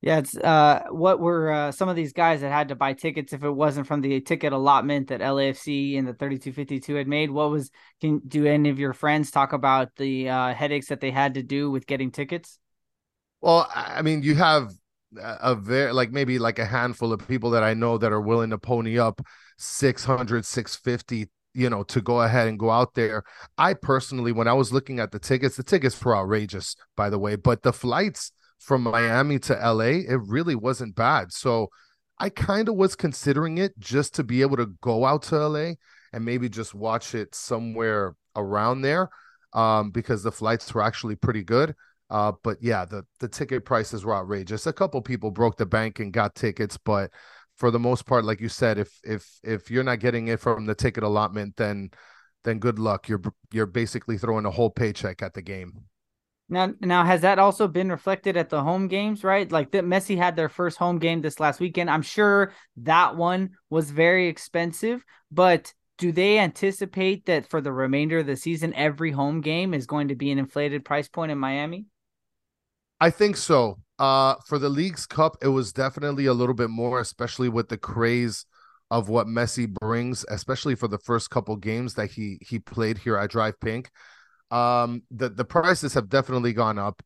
Yeah, 0.00 0.18
it's 0.18 0.36
uh, 0.36 0.84
what 0.90 1.18
were 1.18 1.50
uh, 1.50 1.72
some 1.72 1.88
of 1.88 1.96
these 1.96 2.12
guys 2.12 2.40
that 2.42 2.52
had 2.52 2.68
to 2.68 2.76
buy 2.76 2.92
tickets 2.92 3.32
if 3.32 3.42
it 3.42 3.50
wasn't 3.50 3.88
from 3.88 4.00
the 4.00 4.20
ticket 4.20 4.52
allotment 4.52 5.08
that 5.08 5.20
LAFC 5.20 5.98
and 5.98 6.06
the 6.06 6.14
3252 6.14 6.94
had 6.94 7.08
made? 7.08 7.30
What 7.30 7.50
was 7.50 7.70
can 8.00 8.20
do 8.20 8.46
any 8.46 8.68
of 8.68 8.78
your 8.78 8.92
friends 8.92 9.32
talk 9.32 9.52
about 9.52 9.88
the 9.96 10.28
uh, 10.28 10.54
headaches 10.54 10.88
that 10.88 11.00
they 11.00 11.10
had 11.10 11.34
to 11.34 11.42
do 11.42 11.68
with 11.70 11.86
getting 11.86 12.12
tickets? 12.12 12.60
Well, 13.40 13.68
I 13.74 14.02
mean, 14.02 14.22
you 14.22 14.36
have 14.36 14.72
a 15.16 15.56
very 15.56 15.92
like 15.92 16.12
maybe 16.12 16.38
like 16.38 16.60
a 16.60 16.64
handful 16.64 17.12
of 17.12 17.26
people 17.26 17.50
that 17.50 17.64
I 17.64 17.74
know 17.74 17.98
that 17.98 18.12
are 18.12 18.20
willing 18.20 18.50
to 18.50 18.58
pony 18.58 18.98
up 18.98 19.20
600 19.58 20.44
650 20.44 21.28
you 21.54 21.70
know 21.70 21.82
to 21.82 22.00
go 22.00 22.20
ahead 22.20 22.46
and 22.46 22.58
go 22.58 22.70
out 22.70 22.94
there 22.94 23.24
i 23.56 23.72
personally 23.72 24.32
when 24.32 24.46
i 24.46 24.52
was 24.52 24.70
looking 24.70 25.00
at 25.00 25.10
the 25.10 25.18
tickets 25.18 25.56
the 25.56 25.62
tickets 25.62 26.00
were 26.04 26.14
outrageous 26.14 26.76
by 26.94 27.08
the 27.08 27.18
way 27.18 27.34
but 27.36 27.62
the 27.62 27.72
flights 27.72 28.32
from 28.58 28.82
Miami 28.82 29.38
to 29.40 29.54
LA, 29.54 30.02
it 30.08 30.20
really 30.26 30.54
wasn't 30.54 30.94
bad. 30.94 31.32
So 31.32 31.68
I 32.18 32.28
kind 32.30 32.68
of 32.68 32.74
was 32.74 32.96
considering 32.96 33.58
it 33.58 33.78
just 33.78 34.14
to 34.16 34.24
be 34.24 34.42
able 34.42 34.56
to 34.56 34.74
go 34.80 35.04
out 35.04 35.22
to 35.24 35.36
LA 35.36 35.72
and 36.12 36.24
maybe 36.24 36.48
just 36.48 36.74
watch 36.74 37.14
it 37.14 37.34
somewhere 37.34 38.14
around 38.34 38.82
there 38.82 39.10
um, 39.52 39.90
because 39.90 40.22
the 40.22 40.32
flights 40.32 40.72
were 40.74 40.82
actually 40.82 41.16
pretty 41.16 41.44
good. 41.44 41.74
Uh, 42.10 42.32
but 42.42 42.56
yeah, 42.60 42.84
the 42.84 43.04
the 43.20 43.28
ticket 43.28 43.64
prices 43.64 44.04
were 44.04 44.14
outrageous. 44.14 44.66
A 44.66 44.72
couple 44.72 45.00
people 45.02 45.30
broke 45.30 45.58
the 45.58 45.66
bank 45.66 46.00
and 46.00 46.12
got 46.12 46.34
tickets, 46.34 46.78
but 46.78 47.10
for 47.56 47.70
the 47.70 47.78
most 47.78 48.06
part, 48.06 48.24
like 48.24 48.40
you 48.40 48.48
said, 48.48 48.78
if 48.78 48.98
if 49.04 49.28
if 49.42 49.70
you're 49.70 49.84
not 49.84 50.00
getting 50.00 50.28
it 50.28 50.40
from 50.40 50.64
the 50.64 50.74
ticket 50.74 51.04
allotment, 51.04 51.56
then 51.56 51.90
then 52.44 52.58
good 52.58 52.78
luck. 52.78 53.08
You're 53.08 53.20
you're 53.52 53.66
basically 53.66 54.16
throwing 54.16 54.46
a 54.46 54.50
whole 54.50 54.70
paycheck 54.70 55.22
at 55.22 55.34
the 55.34 55.42
game. 55.42 55.84
Now, 56.48 56.72
now 56.80 57.04
has 57.04 57.20
that 57.22 57.38
also 57.38 57.68
been 57.68 57.90
reflected 57.90 58.36
at 58.36 58.48
the 58.48 58.62
home 58.62 58.88
games, 58.88 59.22
right? 59.22 59.50
Like 59.50 59.72
that 59.72 59.84
Messi 59.84 60.16
had 60.16 60.34
their 60.34 60.48
first 60.48 60.78
home 60.78 60.98
game 60.98 61.20
this 61.20 61.40
last 61.40 61.60
weekend. 61.60 61.90
I'm 61.90 62.02
sure 62.02 62.52
that 62.78 63.16
one 63.16 63.50
was 63.68 63.90
very 63.90 64.28
expensive, 64.28 65.04
but 65.30 65.74
do 65.98 66.12
they 66.12 66.38
anticipate 66.38 67.26
that 67.26 67.50
for 67.50 67.60
the 67.60 67.72
remainder 67.72 68.20
of 68.20 68.26
the 68.26 68.36
season, 68.36 68.72
every 68.74 69.10
home 69.10 69.40
game 69.40 69.74
is 69.74 69.86
going 69.86 70.08
to 70.08 70.14
be 70.14 70.30
an 70.30 70.38
inflated 70.38 70.84
price 70.84 71.08
point 71.08 71.32
in 71.32 71.38
Miami? 71.38 71.86
I 73.00 73.10
think 73.10 73.36
so. 73.36 73.78
Uh, 73.98 74.36
for 74.46 74.58
the 74.58 74.68
League's 74.68 75.06
Cup, 75.06 75.36
it 75.42 75.48
was 75.48 75.72
definitely 75.72 76.26
a 76.26 76.32
little 76.32 76.54
bit 76.54 76.70
more, 76.70 77.00
especially 77.00 77.48
with 77.48 77.68
the 77.68 77.76
craze 77.76 78.46
of 78.90 79.08
what 79.08 79.26
Messi 79.26 79.68
brings, 79.68 80.24
especially 80.30 80.76
for 80.76 80.88
the 80.88 80.98
first 80.98 81.30
couple 81.30 81.56
games 81.56 81.94
that 81.94 82.12
he 82.12 82.38
he 82.40 82.58
played 82.58 82.98
here 82.98 83.16
at 83.16 83.30
Drive 83.30 83.58
PNK. 83.60 83.86
Um, 84.50 85.02
the 85.10 85.28
the 85.28 85.44
prices 85.44 85.94
have 85.94 86.08
definitely 86.08 86.52
gone 86.52 86.78
up. 86.78 87.02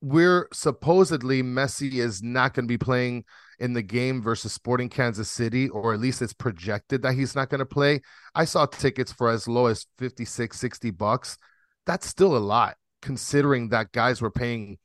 We're 0.00 0.48
supposedly 0.52 1.42
Messi 1.42 1.94
is 1.94 2.22
not 2.22 2.54
going 2.54 2.64
to 2.64 2.72
be 2.72 2.78
playing 2.78 3.24
in 3.60 3.72
the 3.72 3.82
game 3.82 4.20
versus 4.20 4.52
Sporting 4.52 4.88
Kansas 4.88 5.30
City, 5.30 5.68
or 5.68 5.94
at 5.94 6.00
least 6.00 6.20
it's 6.22 6.32
projected 6.32 7.02
that 7.02 7.14
he's 7.14 7.36
not 7.36 7.48
going 7.48 7.60
to 7.60 7.66
play. 7.66 8.00
I 8.34 8.44
saw 8.44 8.66
tickets 8.66 9.12
for 9.12 9.30
as 9.30 9.46
low 9.46 9.66
as 9.66 9.86
56, 9.98 10.58
60 10.58 10.90
bucks. 10.90 11.38
That's 11.86 12.06
still 12.06 12.36
a 12.36 12.38
lot 12.38 12.76
considering 13.00 13.68
that 13.68 13.92
guys 13.92 14.20
were 14.20 14.30
paying, 14.30 14.78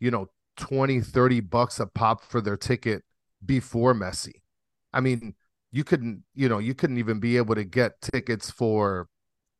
you 0.00 0.10
know, 0.10 0.26
20, 0.56 1.00
30 1.00 1.40
bucks 1.40 1.78
a 1.80 1.86
pop 1.86 2.24
for 2.24 2.40
their 2.40 2.56
ticket 2.56 3.02
before 3.44 3.94
Messi. 3.94 4.32
I 4.92 5.00
mean, 5.00 5.34
you 5.72 5.84
couldn't, 5.84 6.22
you 6.34 6.48
know, 6.48 6.58
you 6.58 6.74
couldn't 6.74 6.98
even 6.98 7.20
be 7.20 7.36
able 7.36 7.56
to 7.56 7.64
get 7.64 8.00
tickets 8.00 8.50
for 8.50 9.08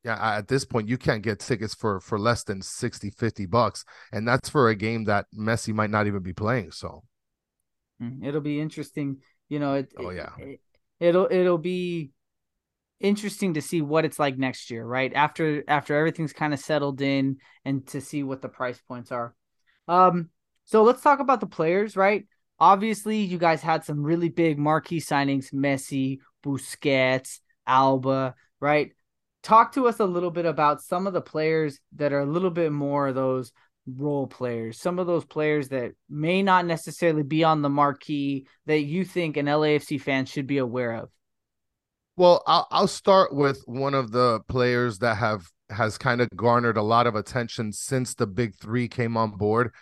yeah, 0.04 0.36
at 0.36 0.48
this 0.48 0.64
point 0.64 0.88
you 0.88 0.98
can't 0.98 1.22
get 1.22 1.40
tickets 1.40 1.74
for 1.74 2.00
for 2.00 2.18
less 2.18 2.44
than 2.44 2.60
60 2.62 3.10
50 3.10 3.46
bucks 3.46 3.84
and 4.12 4.26
that's 4.26 4.48
for 4.48 4.68
a 4.68 4.74
game 4.74 5.04
that 5.04 5.26
Messi 5.36 5.72
might 5.72 5.90
not 5.90 6.06
even 6.06 6.22
be 6.22 6.32
playing, 6.32 6.70
so 6.70 7.02
hmm, 8.00 8.22
it'll 8.22 8.40
be 8.40 8.60
interesting, 8.60 9.18
you 9.48 9.58
know, 9.58 9.74
it, 9.74 9.92
Oh 9.98 10.10
yeah. 10.10 10.30
It, 10.38 10.60
it'll 11.00 11.28
it'll 11.30 11.58
be 11.58 12.10
interesting 13.00 13.54
to 13.54 13.62
see 13.62 13.82
what 13.82 14.04
it's 14.04 14.18
like 14.18 14.38
next 14.38 14.70
year, 14.70 14.84
right? 14.84 15.12
After 15.14 15.64
after 15.68 15.96
everything's 15.96 16.32
kind 16.32 16.54
of 16.54 16.60
settled 16.60 17.00
in 17.00 17.38
and 17.64 17.86
to 17.88 18.00
see 18.00 18.22
what 18.22 18.42
the 18.42 18.48
price 18.48 18.80
points 18.86 19.12
are. 19.12 19.34
Um 19.88 20.30
so 20.66 20.82
let's 20.82 21.02
talk 21.02 21.20
about 21.20 21.40
the 21.40 21.46
players, 21.46 21.96
right? 21.96 22.26
obviously 22.58 23.18
you 23.18 23.38
guys 23.38 23.62
had 23.62 23.84
some 23.84 24.02
really 24.02 24.28
big 24.28 24.58
marquee 24.58 25.00
signings 25.00 25.52
Messi, 25.52 26.18
Busquets, 26.44 27.40
Alba, 27.66 28.34
right? 28.60 28.92
Talk 29.44 29.72
to 29.74 29.86
us 29.86 30.00
a 30.00 30.04
little 30.06 30.30
bit 30.30 30.46
about 30.46 30.82
some 30.82 31.06
of 31.06 31.12
the 31.12 31.20
players 31.20 31.78
that 31.96 32.12
are 32.12 32.20
a 32.20 32.26
little 32.26 32.50
bit 32.50 32.72
more 32.72 33.08
of 33.08 33.14
those 33.14 33.52
role 33.86 34.26
players, 34.26 34.80
some 34.80 34.98
of 34.98 35.06
those 35.06 35.24
players 35.24 35.68
that 35.68 35.92
may 36.08 36.42
not 36.42 36.66
necessarily 36.66 37.22
be 37.22 37.44
on 37.44 37.62
the 37.62 37.68
marquee 37.68 38.46
that 38.66 38.80
you 38.80 39.04
think 39.04 39.36
an 39.36 39.46
LAFC 39.46 40.00
fan 40.00 40.24
should 40.24 40.46
be 40.46 40.58
aware 40.58 40.92
of. 40.92 41.10
Well, 42.16 42.42
I'll, 42.46 42.66
I'll 42.70 42.88
start 42.88 43.34
with 43.34 43.62
one 43.66 43.94
of 43.94 44.12
the 44.12 44.40
players 44.48 44.98
that 45.00 45.16
have 45.16 45.46
has 45.70 45.98
kind 45.98 46.20
of 46.20 46.28
garnered 46.36 46.76
a 46.76 46.82
lot 46.82 47.06
of 47.06 47.14
attention 47.14 47.72
since 47.72 48.14
the 48.14 48.26
big 48.26 48.54
three 48.56 48.88
came 48.88 49.16
on 49.16 49.32
board, 49.32 49.72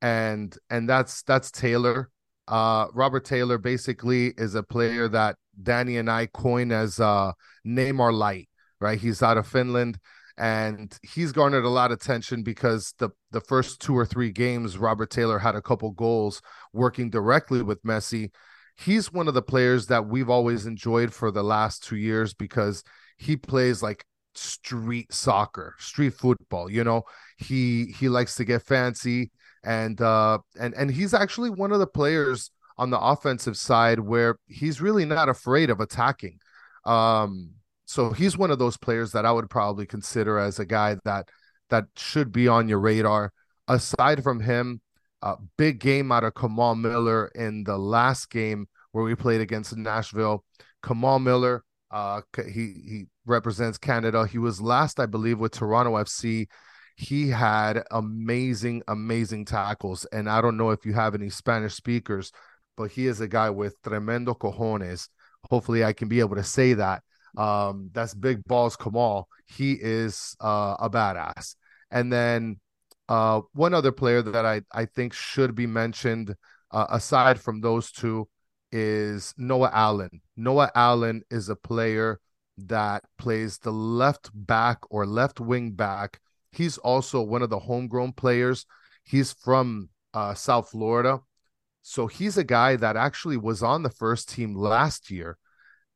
and 0.00 0.56
and 0.70 0.88
that's 0.88 1.22
that's 1.22 1.50
Taylor. 1.50 2.08
Uh, 2.48 2.86
Robert 2.92 3.24
Taylor 3.24 3.58
basically 3.58 4.32
is 4.36 4.54
a 4.54 4.62
player 4.62 5.08
that 5.08 5.36
Danny 5.60 5.96
and 5.96 6.10
I 6.10 6.26
coin 6.26 6.70
as 6.70 7.00
uh, 7.00 7.32
Neymar 7.66 8.12
light, 8.12 8.48
right? 8.82 8.98
He's 8.98 9.22
out 9.22 9.38
of 9.38 9.46
Finland 9.46 9.98
and 10.38 10.96
he's 11.02 11.32
garnered 11.32 11.64
a 11.64 11.68
lot 11.68 11.92
of 11.92 11.98
attention 12.00 12.42
because 12.42 12.94
the 12.98 13.10
the 13.32 13.40
first 13.40 13.80
two 13.80 13.96
or 13.96 14.06
three 14.06 14.30
games 14.30 14.78
Robert 14.78 15.10
Taylor 15.10 15.38
had 15.38 15.54
a 15.54 15.62
couple 15.62 15.90
goals 15.92 16.40
working 16.72 17.10
directly 17.10 17.62
with 17.62 17.82
Messi. 17.84 18.30
He's 18.76 19.12
one 19.12 19.28
of 19.28 19.34
the 19.34 19.42
players 19.42 19.86
that 19.86 20.06
we've 20.06 20.30
always 20.30 20.66
enjoyed 20.66 21.12
for 21.12 21.30
the 21.30 21.42
last 21.42 21.84
2 21.84 21.96
years 21.96 22.32
because 22.34 22.82
he 23.18 23.36
plays 23.36 23.82
like 23.82 24.04
street 24.34 25.12
soccer, 25.12 25.74
street 25.78 26.14
football, 26.14 26.70
you 26.70 26.84
know. 26.84 27.02
He 27.38 27.94
he 27.98 28.08
likes 28.08 28.34
to 28.36 28.44
get 28.44 28.62
fancy 28.62 29.30
and 29.64 30.00
uh 30.00 30.38
and 30.58 30.74
and 30.74 30.90
he's 30.90 31.14
actually 31.14 31.50
one 31.50 31.72
of 31.72 31.78
the 31.78 31.86
players 31.86 32.50
on 32.78 32.90
the 32.90 32.98
offensive 32.98 33.56
side 33.56 34.00
where 34.00 34.36
he's 34.46 34.80
really 34.80 35.04
not 35.04 35.28
afraid 35.28 35.70
of 35.70 35.80
attacking. 35.80 36.38
Um 36.84 37.50
so 37.92 38.10
he's 38.10 38.38
one 38.38 38.50
of 38.50 38.58
those 38.58 38.76
players 38.76 39.12
that 39.12 39.26
I 39.26 39.32
would 39.32 39.50
probably 39.50 39.86
consider 39.86 40.38
as 40.38 40.58
a 40.58 40.64
guy 40.64 40.96
that 41.04 41.28
that 41.70 41.84
should 41.96 42.32
be 42.32 42.48
on 42.48 42.68
your 42.68 42.80
radar. 42.80 43.32
Aside 43.68 44.22
from 44.22 44.40
him, 44.40 44.80
a 45.22 45.36
big 45.56 45.78
game 45.78 46.10
out 46.10 46.24
of 46.24 46.34
Kamal 46.34 46.74
Miller 46.74 47.26
in 47.34 47.64
the 47.64 47.78
last 47.78 48.30
game 48.30 48.66
where 48.92 49.04
we 49.04 49.14
played 49.14 49.40
against 49.40 49.76
Nashville. 49.76 50.44
Kamal 50.84 51.18
Miller, 51.18 51.64
uh, 51.90 52.22
he 52.36 52.74
he 52.86 53.04
represents 53.26 53.78
Canada. 53.78 54.26
He 54.26 54.38
was 54.38 54.60
last, 54.60 54.98
I 54.98 55.06
believe, 55.06 55.38
with 55.38 55.52
Toronto 55.52 55.92
FC 55.92 56.48
he 56.96 57.28
had 57.28 57.82
amazing, 57.90 58.82
amazing 58.88 59.44
tackles. 59.44 60.04
And 60.12 60.28
I 60.28 60.40
don't 60.40 60.56
know 60.56 60.70
if 60.70 60.84
you 60.84 60.92
have 60.92 61.14
any 61.14 61.30
Spanish 61.30 61.74
speakers, 61.74 62.32
but 62.76 62.90
he 62.90 63.06
is 63.06 63.20
a 63.20 63.28
guy 63.28 63.50
with 63.50 63.80
tremendo 63.82 64.34
cojones. 64.34 65.08
Hopefully, 65.50 65.84
I 65.84 65.92
can 65.92 66.08
be 66.08 66.20
able 66.20 66.36
to 66.36 66.44
say 66.44 66.74
that. 66.74 67.02
Um, 67.36 67.90
that's 67.92 68.14
big 68.14 68.44
balls 68.44 68.76
Kamal. 68.76 69.28
He 69.46 69.72
is 69.72 70.36
uh, 70.40 70.76
a 70.78 70.90
badass. 70.90 71.56
And 71.90 72.12
then 72.12 72.60
uh, 73.08 73.42
one 73.52 73.74
other 73.74 73.92
player 73.92 74.22
that 74.22 74.44
I, 74.44 74.62
I 74.72 74.86
think 74.86 75.12
should 75.12 75.54
be 75.54 75.66
mentioned 75.66 76.34
uh, 76.70 76.86
aside 76.90 77.40
from 77.40 77.60
those 77.60 77.90
two 77.90 78.28
is 78.70 79.34
Noah 79.36 79.70
Allen. 79.72 80.22
Noah 80.36 80.70
Allen 80.74 81.22
is 81.30 81.48
a 81.48 81.56
player 81.56 82.20
that 82.58 83.02
plays 83.18 83.58
the 83.58 83.72
left 83.72 84.30
back 84.34 84.78
or 84.90 85.06
left 85.06 85.40
wing 85.40 85.72
back 85.72 86.20
He's 86.52 86.76
also 86.78 87.22
one 87.22 87.42
of 87.42 87.50
the 87.50 87.58
homegrown 87.58 88.12
players. 88.12 88.66
He's 89.04 89.32
from 89.32 89.88
uh, 90.14 90.34
South 90.34 90.70
Florida. 90.70 91.20
So 91.80 92.06
he's 92.06 92.36
a 92.36 92.44
guy 92.44 92.76
that 92.76 92.96
actually 92.96 93.38
was 93.38 93.62
on 93.62 93.82
the 93.82 93.90
first 93.90 94.28
team 94.28 94.54
last 94.54 95.10
year. 95.10 95.38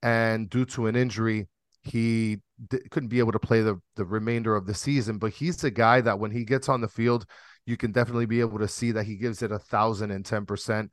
And 0.02 0.48
due 0.50 0.64
to 0.66 0.86
an 0.86 0.96
injury, 0.96 1.48
he 1.82 2.38
d- 2.68 2.80
couldn't 2.90 3.08
be 3.08 3.18
able 3.18 3.32
to 3.32 3.38
play 3.38 3.62
the, 3.62 3.80
the 3.96 4.04
remainder 4.04 4.54
of 4.54 4.66
the 4.66 4.74
season. 4.74 5.18
But 5.18 5.32
he's 5.32 5.62
a 5.64 5.70
guy 5.70 6.00
that 6.00 6.18
when 6.18 6.30
he 6.30 6.44
gets 6.44 6.68
on 6.68 6.80
the 6.80 6.88
field, 6.88 7.26
you 7.64 7.76
can 7.76 7.92
definitely 7.92 8.26
be 8.26 8.40
able 8.40 8.58
to 8.58 8.68
see 8.68 8.92
that 8.92 9.06
he 9.06 9.16
gives 9.16 9.42
it 9.42 9.52
a 9.52 9.58
thousand 9.58 10.10
and 10.10 10.24
ten 10.24 10.46
percent. 10.46 10.90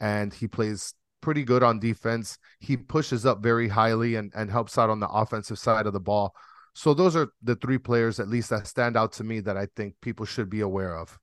And 0.00 0.32
he 0.32 0.48
plays 0.48 0.94
pretty 1.20 1.44
good 1.44 1.62
on 1.62 1.80
defense. 1.80 2.38
He 2.60 2.76
pushes 2.76 3.26
up 3.26 3.42
very 3.42 3.68
highly 3.68 4.14
and, 4.14 4.32
and 4.34 4.50
helps 4.50 4.78
out 4.78 4.90
on 4.90 5.00
the 5.00 5.08
offensive 5.08 5.58
side 5.58 5.86
of 5.86 5.92
the 5.92 6.00
ball. 6.00 6.34
So 6.74 6.94
those 6.94 7.16
are 7.16 7.28
the 7.42 7.56
three 7.56 7.78
players, 7.78 8.20
at 8.20 8.28
least, 8.28 8.50
that 8.50 8.68
stand 8.68 8.96
out 8.96 9.12
to 9.14 9.24
me 9.24 9.40
that 9.40 9.56
I 9.56 9.66
think 9.74 9.94
people 10.00 10.26
should 10.26 10.48
be 10.48 10.60
aware 10.60 10.96
of. 10.96 11.18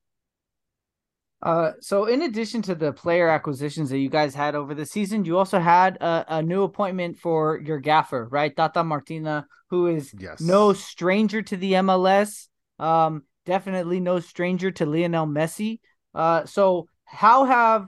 Uh, 1.42 1.72
so 1.80 2.06
in 2.06 2.24
addition 2.24 2.62
to 2.64 2.74
the 2.74 2.92
player 2.92 3.30
acquisitions 3.30 3.90
that 3.90 4.00
you 4.00 4.10
guys 4.10 4.34
had 4.34 4.56
over 4.56 4.74
the 4.74 4.86
season, 4.86 5.26
you 5.26 5.38
also 5.38 5.60
had 5.60 5.98
a, 5.98 6.38
a 6.38 6.42
new 6.42 6.64
appointment 6.64 7.18
for 7.18 7.60
your 7.64 7.80
gaffer, 7.80 8.28
right? 8.32 8.56
Tata 8.56 8.84
Martino, 8.84 9.44
who 9.70 9.88
is 9.88 10.14
yes. 10.18 10.42
no 10.42 10.74
stranger 10.74 11.42
to 11.42 11.58
the 11.58 11.74
MLS. 11.74 12.48
Um, 12.80 13.24
definitely 13.46 14.00
no 14.00 14.20
stranger 14.20 14.72
to 14.72 14.86
Lionel 14.86 15.28
Messi. 15.28 15.80
Uh, 16.14 16.46
so 16.46 16.88
how 17.06 17.46
have 17.46 17.88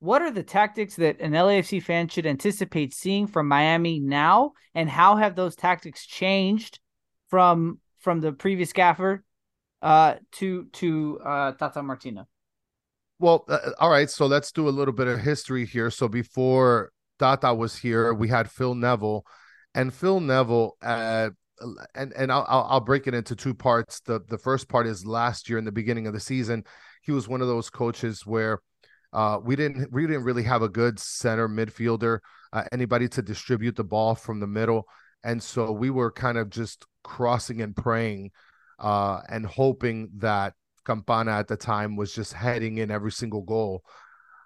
what 0.00 0.22
are 0.22 0.30
the 0.30 0.42
tactics 0.42 0.96
that 0.96 1.20
an 1.20 1.32
LAFC 1.32 1.82
fan 1.82 2.08
should 2.08 2.26
anticipate 2.26 2.94
seeing 2.94 3.26
from 3.26 3.48
Miami 3.48 4.00
now, 4.00 4.52
and 4.74 4.88
how 4.88 5.16
have 5.16 5.36
those 5.36 5.54
tactics 5.54 6.06
changed 6.06 6.80
from 7.28 7.80
from 7.98 8.20
the 8.20 8.32
previous 8.32 8.72
gaffer 8.72 9.22
uh, 9.82 10.14
to 10.32 10.64
to 10.72 11.20
uh, 11.24 11.52
Tata 11.52 11.82
Martino? 11.82 12.26
Well, 13.20 13.44
uh, 13.48 13.52
uh, 13.52 13.70
all 13.78 13.90
right. 13.90 14.08
So 14.08 14.26
let's 14.26 14.50
do 14.50 14.66
a 14.68 14.70
little 14.70 14.94
bit 14.94 15.06
of 15.06 15.20
history 15.20 15.66
here. 15.66 15.90
So 15.90 16.08
before 16.08 16.90
Tata 17.18 17.52
was 17.54 17.76
here, 17.76 18.14
we 18.14 18.28
had 18.28 18.50
Phil 18.50 18.74
Neville, 18.74 19.24
and 19.74 19.92
Phil 19.92 20.20
Neville. 20.20 20.76
Uh, 20.82 21.30
and 21.94 22.14
and 22.14 22.32
I'll 22.32 22.46
I'll 22.48 22.80
break 22.80 23.06
it 23.06 23.12
into 23.14 23.36
two 23.36 23.52
parts. 23.52 24.00
The 24.00 24.20
the 24.28 24.38
first 24.38 24.68
part 24.70 24.86
is 24.86 25.04
last 25.04 25.50
year 25.50 25.58
in 25.58 25.66
the 25.66 25.72
beginning 25.72 26.06
of 26.06 26.14
the 26.14 26.20
season, 26.20 26.64
he 27.02 27.12
was 27.12 27.28
one 27.28 27.42
of 27.42 27.48
those 27.48 27.68
coaches 27.68 28.24
where 28.24 28.60
uh, 29.12 29.38
we 29.42 29.56
didn't 29.56 29.92
we 29.92 30.06
didn't 30.06 30.24
really 30.24 30.44
have 30.44 30.62
a 30.62 30.70
good 30.70 30.98
center 30.98 31.46
midfielder, 31.46 32.20
uh, 32.54 32.64
anybody 32.72 33.08
to 33.08 33.20
distribute 33.20 33.76
the 33.76 33.84
ball 33.84 34.14
from 34.14 34.40
the 34.40 34.46
middle, 34.46 34.86
and 35.22 35.42
so 35.42 35.70
we 35.70 35.90
were 35.90 36.10
kind 36.10 36.38
of 36.38 36.48
just 36.48 36.86
crossing 37.04 37.60
and 37.60 37.76
praying 37.76 38.30
uh, 38.78 39.20
and 39.28 39.44
hoping 39.44 40.08
that 40.16 40.54
Campana 40.84 41.32
at 41.32 41.48
the 41.48 41.56
time 41.56 41.96
was 41.96 42.14
just 42.14 42.32
heading 42.32 42.78
in 42.78 42.90
every 42.90 43.12
single 43.12 43.42
goal. 43.42 43.82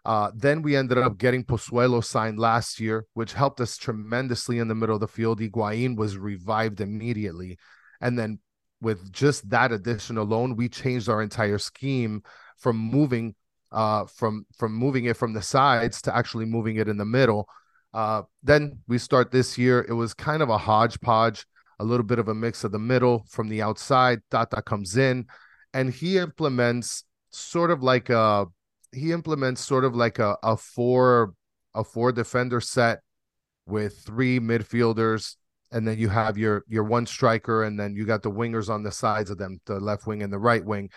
Uh, 0.04 0.30
then 0.34 0.62
we 0.62 0.76
ended 0.76 0.98
up 0.98 1.16
getting 1.16 1.44
Pozuelo 1.44 2.04
signed 2.04 2.38
last 2.38 2.78
year, 2.78 3.06
which 3.14 3.32
helped 3.32 3.60
us 3.60 3.76
tremendously 3.78 4.58
in 4.58 4.68
the 4.68 4.74
middle 4.74 4.96
of 4.96 5.00
the 5.00 5.08
field. 5.08 5.40
Higuain 5.40 5.96
was 5.96 6.18
revived 6.18 6.80
immediately. 6.80 7.58
And 8.00 8.18
then 8.18 8.38
with 8.82 9.10
just 9.12 9.48
that 9.50 9.72
addition 9.72 10.18
alone, 10.18 10.56
we 10.56 10.68
changed 10.68 11.08
our 11.08 11.22
entire 11.22 11.58
scheme 11.58 12.22
from 12.58 12.76
moving 12.76 13.34
uh, 13.72 14.04
from 14.06 14.46
from 14.56 14.72
moving 14.74 15.06
it 15.06 15.16
from 15.16 15.32
the 15.32 15.42
sides 15.42 16.02
to 16.02 16.14
actually 16.14 16.44
moving 16.44 16.76
it 16.76 16.88
in 16.88 16.96
the 16.98 17.04
middle 17.04 17.48
Uh, 17.94 18.22
then 18.42 18.80
we 18.88 18.98
start 18.98 19.30
this 19.30 19.56
year. 19.56 19.86
It 19.88 19.92
was 19.92 20.14
kind 20.14 20.42
of 20.42 20.50
a 20.50 20.58
hodgepodge, 20.58 21.46
a 21.78 21.84
little 21.84 22.04
bit 22.04 22.18
of 22.18 22.28
a 22.28 22.34
mix 22.34 22.64
of 22.64 22.72
the 22.72 22.78
middle 22.78 23.24
from 23.28 23.48
the 23.48 23.62
outside. 23.62 24.20
Tata 24.30 24.62
comes 24.62 24.96
in 24.96 25.26
and 25.74 25.92
he 25.92 26.16
implements 26.16 27.04
sort 27.30 27.70
of 27.70 27.82
like 27.82 28.08
a 28.08 28.46
he 28.92 29.12
implements 29.12 29.60
sort 29.60 29.84
of 29.84 29.94
like 29.94 30.18
a, 30.18 30.38
a 30.42 30.56
four 30.56 31.34
a 31.74 31.84
four 31.84 32.12
defender 32.12 32.60
set 32.60 33.00
with 33.66 33.98
three 33.98 34.40
midfielders 34.40 35.36
and 35.72 35.86
then 35.86 35.98
you 35.98 36.08
have 36.08 36.38
your 36.38 36.64
your 36.68 36.84
one 36.84 37.04
striker 37.04 37.64
and 37.64 37.78
then 37.78 37.94
you 37.94 38.06
got 38.06 38.22
the 38.22 38.30
wingers 38.30 38.70
on 38.70 38.82
the 38.82 38.92
sides 38.92 39.30
of 39.30 39.36
them 39.36 39.58
the 39.66 39.80
left 39.80 40.06
wing 40.06 40.22
and 40.22 40.32
the 40.32 40.38
right 40.38 40.64
wing 40.64 40.88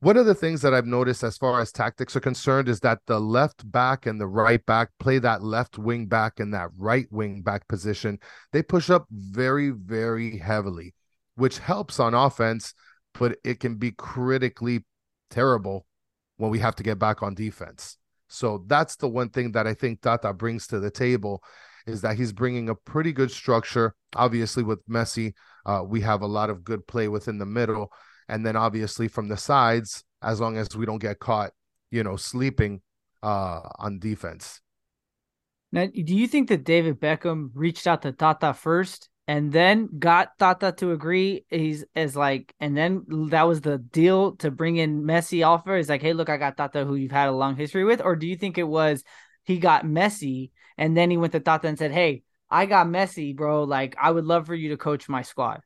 one 0.00 0.18
of 0.18 0.26
the 0.26 0.34
things 0.34 0.60
that 0.60 0.74
I've 0.74 0.86
noticed 0.86 1.24
as 1.24 1.38
far 1.38 1.62
as 1.62 1.72
tactics 1.72 2.14
are 2.14 2.20
concerned 2.20 2.68
is 2.68 2.80
that 2.80 2.98
the 3.06 3.18
left 3.18 3.70
back 3.72 4.04
and 4.04 4.20
the 4.20 4.26
right 4.26 4.64
back 4.66 4.90
play 5.00 5.18
that 5.18 5.42
left 5.42 5.78
wing 5.78 6.08
back 6.08 6.40
and 6.40 6.52
that 6.52 6.68
right 6.76 7.06
wing 7.10 7.40
back 7.40 7.66
position. 7.68 8.18
They 8.52 8.62
push 8.62 8.90
up 8.90 9.06
very, 9.10 9.70
very 9.70 10.36
heavily, 10.36 10.94
which 11.36 11.58
helps 11.58 11.98
on 12.00 12.12
offense, 12.12 12.74
but 13.18 13.38
it 13.44 13.60
can 13.60 13.76
be 13.76 13.92
critically 13.92 14.84
terrible 15.30 15.86
when 16.36 16.50
we 16.50 16.58
have 16.58 16.76
to 16.76 16.82
get 16.82 16.98
back 16.98 17.22
on 17.22 17.34
defense. 17.34 17.96
So 18.28 18.64
that's 18.66 18.96
the 18.96 19.08
one 19.08 19.30
thing 19.30 19.52
that 19.52 19.66
I 19.66 19.74
think 19.74 20.00
Tata 20.00 20.32
brings 20.32 20.66
to 20.68 20.80
the 20.80 20.90
table 20.90 21.42
is 21.86 22.00
that 22.00 22.16
he's 22.16 22.32
bringing 22.32 22.68
a 22.68 22.74
pretty 22.74 23.12
good 23.12 23.30
structure. 23.30 23.94
Obviously, 24.16 24.62
with 24.62 24.86
Messi, 24.88 25.34
uh, 25.66 25.82
we 25.86 26.00
have 26.00 26.22
a 26.22 26.26
lot 26.26 26.50
of 26.50 26.64
good 26.64 26.86
play 26.86 27.08
within 27.08 27.38
the 27.38 27.46
middle 27.46 27.92
and 28.28 28.44
then 28.44 28.56
obviously 28.56 29.08
from 29.08 29.28
the 29.28 29.36
sides 29.36 30.04
as 30.22 30.40
long 30.40 30.56
as 30.56 30.74
we 30.76 30.86
don't 30.86 30.98
get 30.98 31.18
caught 31.18 31.52
you 31.90 32.02
know 32.02 32.16
sleeping 32.16 32.80
uh 33.22 33.60
on 33.78 33.98
defense 33.98 34.60
now 35.72 35.86
do 35.86 36.14
you 36.14 36.26
think 36.26 36.48
that 36.48 36.64
david 36.64 37.00
beckham 37.00 37.50
reached 37.54 37.86
out 37.86 38.02
to 38.02 38.12
tata 38.12 38.52
first 38.52 39.08
and 39.26 39.52
then 39.52 39.88
got 39.98 40.38
tata 40.38 40.72
to 40.72 40.92
agree. 40.92 41.44
He's 41.48 41.84
as 41.94 42.14
like 42.16 42.54
and 42.60 42.76
then 42.76 43.04
that 43.30 43.44
was 43.44 43.60
the 43.60 43.78
deal 43.78 44.36
to 44.36 44.50
bring 44.50 44.76
in 44.76 45.02
messi 45.02 45.46
offer. 45.46 45.76
He's 45.76 45.88
like 45.88 46.02
hey 46.02 46.12
look 46.12 46.28
i 46.28 46.36
got 46.36 46.56
tata 46.56 46.84
who 46.84 46.94
you've 46.94 47.12
had 47.12 47.28
a 47.28 47.32
long 47.32 47.56
history 47.56 47.84
with. 47.84 48.00
Or 48.02 48.16
do 48.16 48.26
you 48.26 48.36
think 48.36 48.58
it 48.58 48.68
was 48.68 49.02
he 49.44 49.58
got 49.58 49.84
messi 49.84 50.50
and 50.76 50.96
then 50.96 51.10
he 51.10 51.16
went 51.16 51.32
to 51.32 51.40
tata 51.40 51.68
and 51.68 51.78
said 51.78 51.92
hey 51.92 52.22
i 52.50 52.66
got 52.66 52.86
messi 52.86 53.34
bro. 53.34 53.64
Like 53.64 53.96
i 54.00 54.10
would 54.10 54.24
love 54.24 54.46
for 54.46 54.54
you 54.54 54.70
to 54.70 54.76
coach 54.76 55.08
my 55.08 55.22
squad. 55.22 55.60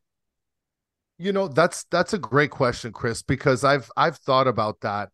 You 1.21 1.33
know, 1.33 1.49
that's 1.49 1.85
that's 1.91 2.12
a 2.12 2.19
great 2.19 2.50
question, 2.50 2.93
Chris, 2.93 3.23
because 3.23 3.65
I've 3.65 3.91
I've 3.97 4.19
thought 4.19 4.47
about 4.47 4.81
that. 4.83 5.11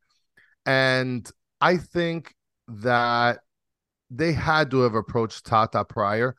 And 0.67 1.29
I 1.63 1.79
think 1.79 2.35
that 2.69 3.41
they 4.11 4.33
had 4.33 4.71
to 4.71 4.81
have 4.81 4.95
approached 4.95 5.47
Tata 5.47 5.85
prior 5.85 6.37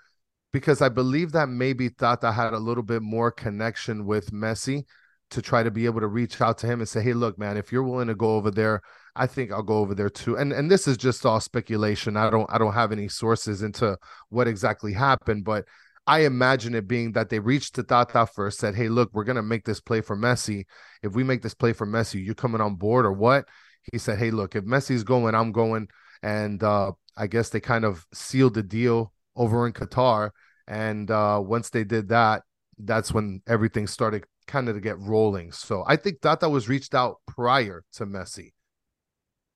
because 0.56 0.82
I 0.82 0.88
believe 0.88 1.34
that 1.34 1.50
maybe 1.50 1.90
Tata 1.90 2.32
had 2.32 2.54
a 2.54 2.58
little 2.58 2.82
bit 2.82 3.02
more 3.02 3.30
connection 3.30 4.06
with 4.06 4.32
Messi 4.32 4.86
to 5.32 5.42
try 5.42 5.64
to 5.64 5.70
be 5.70 5.84
able 5.84 6.00
to 6.00 6.08
reach 6.08 6.40
out 6.40 6.58
to 6.60 6.66
him 6.66 6.80
and 6.80 6.88
say, 6.88 7.02
"Hey, 7.02 7.12
look, 7.12 7.38
man, 7.38 7.58
if 7.58 7.74
you're 7.74 7.84
willing 7.84 8.08
to 8.08 8.16
go 8.16 8.38
over 8.38 8.50
there, 8.50 8.80
I 9.18 9.28
think 9.28 9.52
I'll 9.52 9.64
go 9.64 9.80
over 9.80 9.94
there 9.94 10.10
too." 10.10 10.38
And 10.38 10.54
and 10.54 10.72
this 10.72 10.88
is 10.88 10.96
just 10.96 11.26
all 11.26 11.42
speculation. 11.42 12.16
I 12.16 12.30
don't 12.30 12.50
I 12.50 12.58
don't 12.58 12.72
have 12.72 12.94
any 12.94 13.10
sources 13.10 13.64
into 13.64 13.98
what 14.30 14.48
exactly 14.48 14.94
happened, 14.94 15.44
but 15.44 15.66
I 16.08 16.20
imagine 16.20 16.74
it 16.74 16.88
being 16.88 17.12
that 17.12 17.28
they 17.30 17.40
reached 17.40 17.76
to 17.76 17.84
Tata 17.84 18.26
first, 18.26 18.60
said, 18.60 18.76
Hey, 18.76 18.88
look, 18.88 19.10
we're 19.12 19.26
to 19.26 19.42
make 19.42 19.66
this 19.66 19.82
play 19.82 20.00
for 20.00 20.16
Messi. 20.16 20.64
If 21.04 21.16
we 21.16 21.26
make 21.26 21.42
this 21.42 21.56
play 21.56 21.74
for 21.74 21.86
Messi, 21.86 22.24
you 22.24 22.34
coming 22.34 22.62
on 22.62 22.76
board 22.76 23.06
or 23.06 23.12
what? 23.12 23.44
He 23.92 23.98
said, 23.98 24.20
Hey, 24.20 24.32
look, 24.32 24.56
if 24.56 24.64
Messi's 24.64 25.04
going, 25.04 25.36
I'm 25.36 25.52
going. 25.52 25.90
And 26.24 26.64
uh, 26.64 26.94
I 27.18 27.28
guess 27.28 27.50
they 27.50 27.60
kind 27.60 27.84
of 27.84 28.06
sealed 28.14 28.54
the 28.54 28.64
deal 28.64 29.12
over 29.36 29.68
in 29.68 29.74
Qatar. 29.74 30.32
And 30.68 31.10
uh, 31.12 31.42
once 31.44 31.70
they 31.70 31.84
did 31.84 32.10
that, 32.10 32.44
that's 32.78 33.12
when 33.12 33.42
everything 33.48 33.88
started 33.88 34.26
kind 34.48 34.70
of 34.70 34.76
to 34.76 34.82
get 34.82 35.00
rolling. 35.00 35.52
So 35.52 35.84
I 35.88 35.96
think 35.96 36.22
Tata 36.22 36.50
was 36.50 36.70
reached 36.70 36.94
out 36.94 37.18
prior 37.28 37.84
to 37.94 38.06
Messi. 38.06 38.52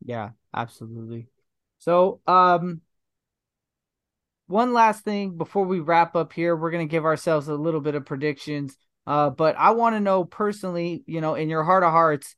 Yeah, 0.02 0.30
absolutely. 0.54 1.28
So, 1.80 2.22
um, 2.28 2.82
one 4.48 4.74
last 4.74 5.04
thing 5.04 5.38
before 5.38 5.66
we 5.66 5.80
wrap 5.80 6.16
up 6.16 6.34
here, 6.34 6.56
we're 6.56 6.72
to 6.72 6.86
give 6.86 7.06
ourselves 7.06 7.48
a 7.48 7.54
little 7.54 7.82
bit 7.82 7.96
of 7.96 8.06
predictions. 8.06 8.76
Uh, 9.06 9.30
but 9.30 9.56
I 9.58 9.72
want 9.72 9.96
to 9.96 10.00
know 10.00 10.24
personally, 10.24 11.04
you 11.06 11.22
know, 11.22 11.36
in 11.36 11.50
your 11.50 11.64
heart 11.64 11.84
of 11.84 11.92
hearts, 11.92 12.36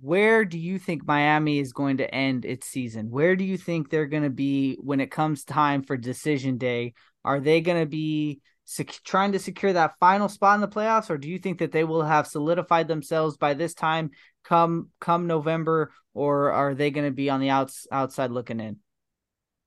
where 0.00 0.44
do 0.44 0.58
you 0.58 0.78
think 0.78 1.06
Miami 1.06 1.60
is 1.60 1.72
going 1.72 1.98
to 1.98 2.14
end 2.14 2.44
its 2.44 2.66
season? 2.66 3.10
Where 3.10 3.36
do 3.36 3.44
you 3.44 3.56
think 3.56 3.88
they're 3.88 4.06
going 4.06 4.24
to 4.24 4.30
be 4.30 4.76
when 4.80 5.00
it 5.00 5.10
comes 5.10 5.44
time 5.44 5.82
for 5.82 5.96
decision 5.96 6.58
day? 6.58 6.94
Are 7.24 7.40
they 7.40 7.60
going 7.60 7.80
to 7.80 7.86
be 7.86 8.40
sec- 8.64 9.00
trying 9.04 9.32
to 9.32 9.38
secure 9.38 9.72
that 9.72 9.94
final 10.00 10.28
spot 10.28 10.56
in 10.56 10.60
the 10.60 10.68
playoffs, 10.68 11.10
or 11.10 11.18
do 11.18 11.28
you 11.28 11.38
think 11.38 11.58
that 11.58 11.72
they 11.72 11.84
will 11.84 12.02
have 12.02 12.26
solidified 12.26 12.88
themselves 12.88 13.36
by 13.36 13.54
this 13.54 13.74
time, 13.74 14.10
come 14.44 14.90
come 15.00 15.26
November, 15.26 15.92
or 16.12 16.52
are 16.52 16.74
they 16.74 16.90
going 16.90 17.06
to 17.06 17.14
be 17.14 17.30
on 17.30 17.40
the 17.40 17.50
outs- 17.50 17.86
outside 17.90 18.30
looking 18.30 18.60
in? 18.60 18.78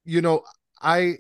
You 0.06 0.22
know, 0.22 0.44
I 0.82 1.18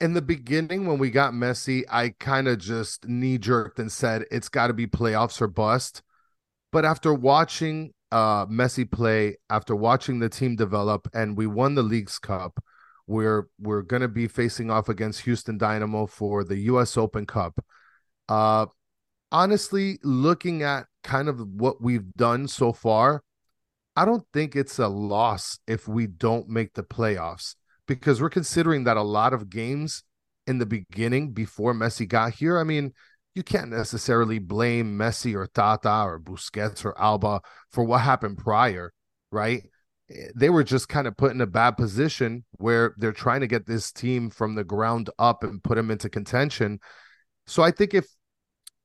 in 0.00 0.12
the 0.14 0.22
beginning 0.22 0.86
when 0.86 0.98
we 0.98 1.10
got 1.10 1.32
Messi, 1.32 1.84
I 1.90 2.14
kind 2.20 2.48
of 2.48 2.58
just 2.58 3.06
knee 3.08 3.38
jerked 3.38 3.78
and 3.78 3.90
said 3.90 4.24
it's 4.30 4.48
got 4.48 4.66
to 4.68 4.74
be 4.74 4.86
playoffs 4.86 5.40
or 5.40 5.48
bust. 5.48 6.02
But 6.72 6.84
after 6.84 7.12
watching 7.14 7.92
uh 8.12 8.46
Messi 8.46 8.90
play, 8.90 9.36
after 9.50 9.74
watching 9.74 10.18
the 10.18 10.28
team 10.28 10.56
develop, 10.56 11.08
and 11.12 11.36
we 11.36 11.46
won 11.46 11.74
the 11.74 11.82
Leagues 11.82 12.18
Cup, 12.18 12.62
we're 13.06 13.48
we're 13.58 13.82
gonna 13.82 14.08
be 14.08 14.28
facing 14.28 14.70
off 14.70 14.88
against 14.88 15.22
Houston 15.22 15.58
Dynamo 15.58 16.06
for 16.06 16.44
the 16.44 16.56
US 16.70 16.96
Open 16.96 17.26
Cup. 17.26 17.64
Uh 18.28 18.66
honestly, 19.32 19.98
looking 20.02 20.62
at 20.62 20.86
kind 21.02 21.28
of 21.28 21.40
what 21.40 21.80
we've 21.82 22.12
done 22.14 22.48
so 22.48 22.72
far, 22.72 23.22
I 23.96 24.04
don't 24.04 24.24
think 24.32 24.56
it's 24.56 24.78
a 24.78 24.88
loss 24.88 25.58
if 25.66 25.88
we 25.88 26.06
don't 26.06 26.48
make 26.48 26.74
the 26.74 26.82
playoffs 26.82 27.54
because 27.86 28.20
we're 28.20 28.30
considering 28.30 28.84
that 28.84 28.96
a 28.96 29.02
lot 29.02 29.32
of 29.32 29.48
games 29.50 30.04
in 30.46 30.58
the 30.58 30.66
beginning 30.66 31.32
before 31.32 31.74
Messi 31.74 32.06
got 32.06 32.34
here. 32.34 32.58
I 32.58 32.64
mean, 32.64 32.92
you 33.34 33.42
can't 33.42 33.70
necessarily 33.70 34.38
blame 34.38 34.98
Messi 34.98 35.34
or 35.34 35.46
Tata 35.46 36.02
or 36.04 36.20
Busquets 36.20 36.84
or 36.84 36.98
Alba 36.98 37.40
for 37.70 37.84
what 37.84 38.00
happened 38.00 38.38
prior, 38.38 38.92
right? 39.30 39.62
They 40.34 40.50
were 40.50 40.64
just 40.64 40.88
kind 40.88 41.06
of 41.06 41.16
put 41.16 41.32
in 41.32 41.40
a 41.40 41.46
bad 41.46 41.72
position 41.72 42.44
where 42.52 42.94
they're 42.96 43.12
trying 43.12 43.40
to 43.40 43.46
get 43.46 43.66
this 43.66 43.90
team 43.90 44.30
from 44.30 44.54
the 44.54 44.64
ground 44.64 45.10
up 45.18 45.42
and 45.42 45.62
put 45.62 45.74
them 45.74 45.90
into 45.90 46.08
contention. 46.08 46.78
So 47.46 47.62
I 47.62 47.70
think 47.70 47.92
if 47.94 48.06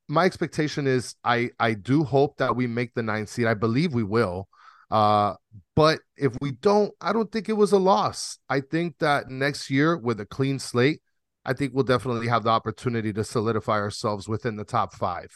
my 0.08 0.26
expectation 0.26 0.88
is 0.88 1.16
I 1.24 1.52
I 1.60 1.74
do 1.74 2.04
hope 2.04 2.38
that 2.38 2.56
we 2.56 2.68
make 2.68 2.94
the 2.94 3.04
ninth 3.04 3.30
seed. 3.30 3.48
I 3.48 3.54
believe 3.54 3.94
we 3.94 4.04
will. 4.04 4.48
Uh, 4.90 5.36
but 5.76 6.00
if 6.18 6.34
we 6.42 6.52
don't, 6.52 6.94
I 7.00 7.14
don't 7.14 7.32
think 7.32 7.48
it 7.48 7.54
was 7.54 7.72
a 7.72 7.78
loss. 7.78 8.38
I 8.50 8.60
think 8.60 8.98
that 9.00 9.30
next 9.30 9.70
year 9.70 9.98
with 9.98 10.20
a 10.20 10.26
clean 10.26 10.60
slate, 10.60 11.02
I 11.46 11.54
think 11.54 11.74
we'll 11.74 11.86
definitely 11.86 12.28
have 12.28 12.44
the 12.44 12.50
opportunity 12.50 13.14
to 13.14 13.24
solidify 13.24 13.80
ourselves 13.80 14.28
within 14.28 14.58
the 14.58 14.66
top 14.66 14.94
five. 14.94 15.32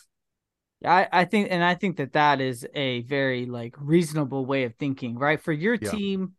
I, 0.86 1.08
I 1.12 1.26
think, 1.26 1.50
and 1.52 1.64
I 1.64 1.76
think 1.76 1.98
that 1.98 2.14
that 2.14 2.42
is 2.42 2.66
a 2.74 3.02
very 3.02 3.46
like 3.46 3.76
reasonable 3.78 4.46
way 4.46 4.64
of 4.64 4.76
thinking, 4.76 5.18
right? 5.18 5.42
For 5.42 5.52
your 5.52 5.76
yeah. 5.76 5.92
team 5.92 6.34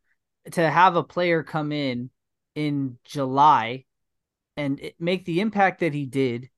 to 0.52 0.70
have 0.70 0.96
a 0.96 1.02
player 1.02 1.42
come 1.42 1.72
in 1.72 2.10
in 2.54 2.98
July 3.04 3.84
and 4.56 4.80
make 4.98 5.24
the 5.24 5.40
impact 5.40 5.80
that 5.80 5.92
he 5.92 6.06
did, 6.06 6.48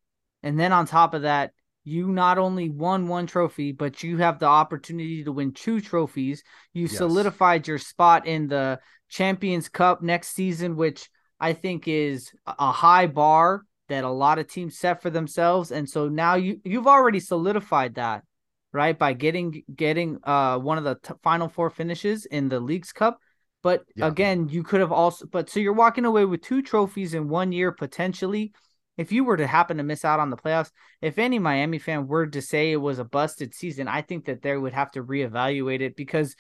and 0.42 0.59
then 0.59 0.72
on 0.72 0.87
top 0.87 1.14
of 1.14 1.22
that, 1.22 1.53
you 1.85 2.09
not 2.09 2.38
only 2.38 2.68
won 2.68 3.09
one 3.09 3.27
trophy, 3.27 3.72
but 3.72 4.03
you 4.03 4.18
have 4.18 4.38
the 4.38 4.46
opportunity 4.46 5.24
to 5.24 5.33
win 5.33 5.53
two 5.53 5.81
trophies. 5.81 6.42
You 6.74 6.83
yes. 6.83 6.96
solidified 6.96 7.66
your 7.66 7.79
spot 7.79 8.27
in 8.27 8.46
the 8.46 8.79
Champions 9.09 9.68
Cup 9.68 10.03
next 10.03 10.35
season, 10.35 10.77
which 10.77 11.09
I 11.40 11.55
think 11.55 11.88
is 11.88 12.31
a 12.46 12.70
high 12.70 13.07
bar 13.07 13.64
that 13.88 14.05
a 14.05 14.11
lot 14.11 14.38
of 14.38 14.48
teams 14.48 14.79
set 14.79 15.03
for 15.03 15.11
themselves. 15.11 15.72
And 15.72 15.88
so 15.88 16.09
now 16.09 16.35
you 16.35 16.61
you've 16.64 16.87
already 16.87 17.20
solidified 17.20 17.94
that, 17.96 18.24
right? 18.72 18.98
By 18.98 19.12
getting 19.12 19.62
getting 19.74 20.18
uh 20.24 20.59
one 20.59 20.79
of 20.79 20.85
the 20.85 20.96
t- 21.03 21.14
final 21.22 21.48
four 21.48 21.70
finishes 21.70 22.27
in 22.27 22.48
the 22.48 22.61
Leagues 22.61 22.92
Cup. 22.92 23.18
But 23.62 23.85
yeah. 23.96 24.07
again, 24.07 24.48
you 24.48 24.62
could 24.62 24.81
have 24.81 24.92
also 24.92 25.27
but 25.27 25.51
so 25.51 25.61
you're 25.61 25.72
walking 25.72 26.05
away 26.05 26.24
with 26.24 26.42
two 26.42 26.62
trophies 26.62 27.14
in 27.14 27.29
one 27.29 27.53
year 27.53 27.72
potentially 27.72 28.53
if 28.98 29.12
you 29.12 29.24
were 29.24 29.37
to 29.37 29.46
happen 29.46 29.77
to 29.77 29.85
miss 29.85 30.05
out 30.05 30.20
on 30.20 30.29
the 30.29 30.37
playoffs, 30.37 30.72
if 31.01 31.18
any 31.18 31.38
Miami 31.38 31.79
fan 31.79 32.09
were 32.09 32.27
to 32.27 32.42
say 32.42 32.72
it 32.72 32.77
was 32.77 32.98
a 32.98 33.05
busted 33.05 33.55
season, 33.55 33.87
I 33.87 34.03
think 34.03 34.24
that 34.24 34.42
they 34.42 34.57
would 34.57 34.72
have 34.72 34.90
to 34.90 35.05
reevaluate 35.05 35.81
it 35.81 35.94
because 35.94 36.35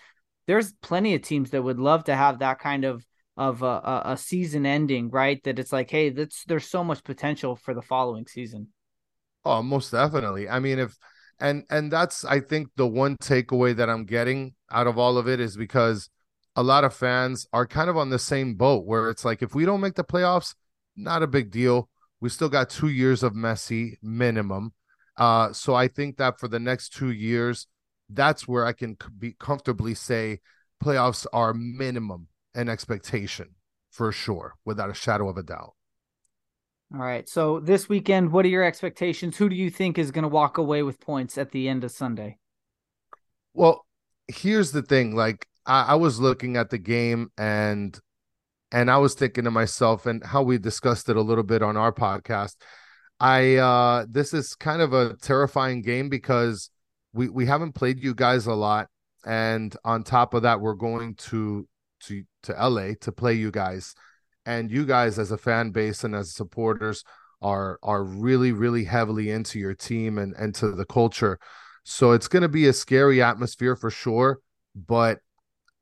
there's 0.48 0.72
plenty 0.82 1.14
of 1.14 1.22
teams 1.22 1.50
that 1.50 1.62
would 1.62 1.78
love 1.78 2.04
to 2.04 2.16
have 2.16 2.40
that 2.40 2.58
kind 2.58 2.84
of 2.84 3.06
of 3.38 3.62
a, 3.62 4.02
a 4.04 4.16
season 4.16 4.66
ending, 4.66 5.10
right? 5.10 5.42
That 5.44 5.60
it's 5.60 5.72
like, 5.72 5.90
hey, 5.90 6.10
that's 6.10 6.44
there's 6.44 6.66
so 6.66 6.82
much 6.82 7.04
potential 7.04 7.54
for 7.54 7.72
the 7.72 7.80
following 7.80 8.26
season. 8.26 8.68
Oh, 9.44 9.62
most 9.62 9.92
definitely. 9.92 10.48
I 10.48 10.58
mean, 10.58 10.80
if 10.80 10.98
and 11.38 11.62
and 11.70 11.90
that's 11.90 12.24
I 12.24 12.40
think 12.40 12.68
the 12.76 12.86
one 12.86 13.16
takeaway 13.16 13.76
that 13.76 13.88
I'm 13.88 14.04
getting 14.04 14.54
out 14.70 14.88
of 14.88 14.98
all 14.98 15.16
of 15.16 15.28
it 15.28 15.38
is 15.38 15.56
because 15.56 16.10
a 16.56 16.62
lot 16.64 16.82
of 16.82 16.92
fans 16.92 17.46
are 17.52 17.66
kind 17.66 17.88
of 17.88 17.96
on 17.96 18.10
the 18.10 18.18
same 18.18 18.56
boat 18.56 18.84
where 18.84 19.08
it's 19.08 19.24
like 19.24 19.40
if 19.40 19.54
we 19.54 19.64
don't 19.64 19.80
make 19.80 19.94
the 19.94 20.04
playoffs, 20.04 20.54
not 20.96 21.22
a 21.22 21.28
big 21.28 21.50
deal. 21.50 21.88
We 22.20 22.30
still 22.30 22.48
got 22.48 22.68
two 22.68 22.88
years 22.88 23.22
of 23.22 23.34
Messi 23.34 23.94
minimum. 24.02 24.72
Uh, 25.16 25.52
so 25.52 25.76
I 25.76 25.86
think 25.86 26.16
that 26.16 26.40
for 26.40 26.48
the 26.48 26.58
next 26.58 26.88
two 26.88 27.12
years, 27.12 27.68
that's 28.10 28.48
where 28.48 28.64
I 28.64 28.72
can 28.72 28.96
be 29.16 29.36
comfortably 29.38 29.94
say 29.94 30.40
playoffs 30.82 31.26
are 31.32 31.54
minimum 31.54 32.27
an 32.54 32.68
expectation 32.68 33.54
for 33.90 34.12
sure, 34.12 34.54
without 34.64 34.90
a 34.90 34.94
shadow 34.94 35.28
of 35.28 35.36
a 35.36 35.42
doubt. 35.42 35.74
All 36.94 37.00
right. 37.00 37.28
So 37.28 37.60
this 37.60 37.88
weekend, 37.88 38.32
what 38.32 38.44
are 38.44 38.48
your 38.48 38.64
expectations? 38.64 39.36
Who 39.36 39.48
do 39.48 39.56
you 39.56 39.70
think 39.70 39.98
is 39.98 40.10
going 40.10 40.22
to 40.22 40.28
walk 40.28 40.56
away 40.56 40.82
with 40.82 41.00
points 41.00 41.36
at 41.36 41.52
the 41.52 41.68
end 41.68 41.84
of 41.84 41.90
Sunday? 41.90 42.38
Well, 43.52 43.84
here's 44.26 44.72
the 44.72 44.82
thing. 44.82 45.14
Like 45.14 45.46
I, 45.66 45.82
I 45.82 45.94
was 45.96 46.18
looking 46.18 46.56
at 46.56 46.70
the 46.70 46.78
game 46.78 47.30
and 47.36 47.98
and 48.70 48.90
I 48.90 48.98
was 48.98 49.14
thinking 49.14 49.44
to 49.44 49.50
myself, 49.50 50.04
and 50.04 50.22
how 50.22 50.42
we 50.42 50.58
discussed 50.58 51.08
it 51.08 51.16
a 51.16 51.22
little 51.22 51.44
bit 51.44 51.62
on 51.62 51.76
our 51.76 51.92
podcast. 51.92 52.56
I 53.20 53.56
uh 53.56 54.06
this 54.08 54.32
is 54.32 54.54
kind 54.54 54.80
of 54.80 54.92
a 54.92 55.16
terrifying 55.16 55.82
game 55.82 56.08
because 56.08 56.70
we 57.12 57.28
we 57.28 57.46
haven't 57.46 57.72
played 57.72 58.02
you 58.02 58.14
guys 58.14 58.46
a 58.46 58.54
lot, 58.54 58.88
and 59.26 59.74
on 59.84 60.04
top 60.04 60.34
of 60.34 60.42
that, 60.42 60.60
we're 60.60 60.74
going 60.74 61.14
to 61.16 61.66
to 62.06 62.24
to 62.44 62.52
LA 62.52 62.92
to 63.00 63.12
play 63.12 63.34
you 63.34 63.50
guys, 63.50 63.94
and 64.46 64.70
you 64.70 64.86
guys 64.86 65.18
as 65.18 65.30
a 65.30 65.38
fan 65.38 65.70
base 65.70 66.04
and 66.04 66.14
as 66.14 66.34
supporters 66.34 67.04
are 67.40 67.78
are 67.82 68.02
really 68.02 68.52
really 68.52 68.84
heavily 68.84 69.30
into 69.30 69.58
your 69.58 69.74
team 69.74 70.18
and 70.18 70.34
and 70.34 70.54
to 70.56 70.72
the 70.72 70.86
culture. 70.86 71.38
So 71.84 72.12
it's 72.12 72.28
going 72.28 72.42
to 72.42 72.48
be 72.48 72.66
a 72.66 72.72
scary 72.72 73.22
atmosphere 73.22 73.74
for 73.74 73.90
sure, 73.90 74.40
but 74.74 75.20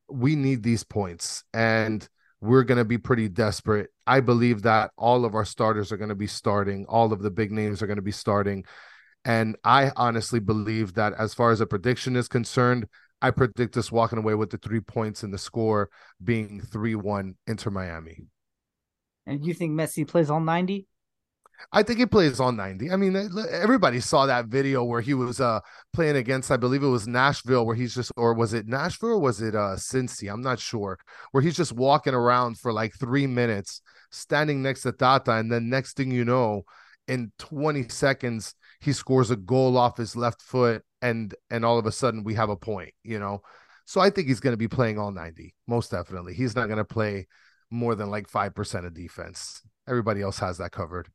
we 0.09 0.37
need 0.37 0.62
these 0.62 0.85
points 0.85 1.42
and 1.52 2.09
we're 2.40 2.62
going 2.62 2.79
to 2.79 2.85
be 2.85 2.98
pretty 2.98 3.29
desperate. 3.29 3.90
I 4.07 4.20
believe 4.20 4.62
that 4.62 4.92
all 4.96 5.24
of 5.24 5.35
our 5.35 5.44
starters 5.44 5.90
are 5.90 5.96
going 5.96 6.11
to 6.11 6.14
be 6.14 6.29
starting, 6.29 6.87
all 6.87 7.12
of 7.12 7.22
the 7.22 7.31
big 7.31 7.50
names 7.50 7.83
are 7.83 7.87
going 7.87 7.96
to 7.96 8.02
be 8.02 8.12
starting. 8.12 8.64
And 9.24 9.57
I 9.64 9.90
honestly 9.96 10.38
believe 10.38 10.94
that 10.94 11.14
as 11.14 11.35
far 11.35 11.50
as 11.50 11.61
a 11.61 11.66
prediction 11.66 12.14
is 12.14 12.29
concerned, 12.29 12.87
I 13.26 13.32
predict 13.32 13.76
us 13.76 13.90
walking 13.90 14.18
away 14.18 14.36
with 14.36 14.50
the 14.50 14.58
three 14.58 14.78
points 14.78 15.24
and 15.24 15.34
the 15.34 15.38
score 15.38 15.90
being 16.22 16.60
3 16.60 16.94
1 16.94 17.34
Inter 17.48 17.70
Miami. 17.70 18.28
And 19.26 19.44
you 19.44 19.52
think 19.52 19.72
Messi 19.72 20.06
plays 20.06 20.30
all 20.30 20.38
90? 20.38 20.86
I 21.72 21.82
think 21.82 21.98
he 21.98 22.06
plays 22.06 22.38
all 22.38 22.52
90. 22.52 22.92
I 22.92 22.96
mean, 22.96 23.16
everybody 23.50 23.98
saw 23.98 24.26
that 24.26 24.46
video 24.46 24.84
where 24.84 25.00
he 25.00 25.12
was 25.12 25.40
uh 25.40 25.58
playing 25.92 26.14
against, 26.14 26.52
I 26.52 26.56
believe 26.56 26.84
it 26.84 26.88
was 26.88 27.08
Nashville, 27.08 27.66
where 27.66 27.74
he's 27.74 27.96
just, 27.96 28.12
or 28.16 28.32
was 28.32 28.54
it 28.54 28.68
Nashville 28.68 29.14
or 29.14 29.18
was 29.18 29.42
it 29.42 29.56
uh 29.56 29.74
Cincy? 29.74 30.32
I'm 30.32 30.42
not 30.42 30.60
sure. 30.60 30.96
Where 31.32 31.42
he's 31.42 31.56
just 31.56 31.72
walking 31.72 32.14
around 32.14 32.60
for 32.60 32.72
like 32.72 32.94
three 32.94 33.26
minutes, 33.26 33.82
standing 34.12 34.62
next 34.62 34.82
to 34.82 34.92
Tata, 34.92 35.32
and 35.32 35.50
then 35.50 35.68
next 35.68 35.96
thing 35.96 36.12
you 36.12 36.24
know, 36.24 36.62
in 37.08 37.32
20 37.40 37.88
seconds, 37.88 38.54
he 38.87 38.92
scores 38.92 39.31
a 39.31 39.37
goal 39.37 39.77
off 39.77 39.99
his 39.99 40.16
left 40.16 40.40
foot, 40.40 40.83
and 41.03 41.35
and 41.51 41.64
all 41.64 41.79
of 41.79 41.85
a 41.85 41.92
sudden 41.92 42.25
we 42.25 42.35
have 42.35 42.49
a 42.49 42.57
point, 42.57 42.94
you 43.03 43.18
know. 43.18 43.42
So 43.85 44.01
I 44.01 44.11
think 44.11 44.29
he's 44.29 44.40
going 44.40 44.53
to 44.55 44.57
be 44.57 44.68
playing 44.68 44.99
all 44.99 45.12
90, 45.12 45.55
most 45.68 45.90
definitely. 45.90 46.35
He's 46.35 46.57
not 46.57 46.66
going 46.66 46.79
to 46.79 46.85
play 46.85 47.27
more 47.70 47.94
than 47.94 48.11
like 48.11 48.29
five 48.29 48.55
percent 48.55 48.87
of 48.87 48.94
defense. 48.94 49.61
Everybody 49.88 50.22
else 50.22 50.38
has 50.38 50.59
that 50.59 50.70
covered. 50.70 51.09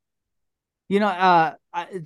You 0.90 1.00
know, 1.00 1.08
uh, 1.08 1.54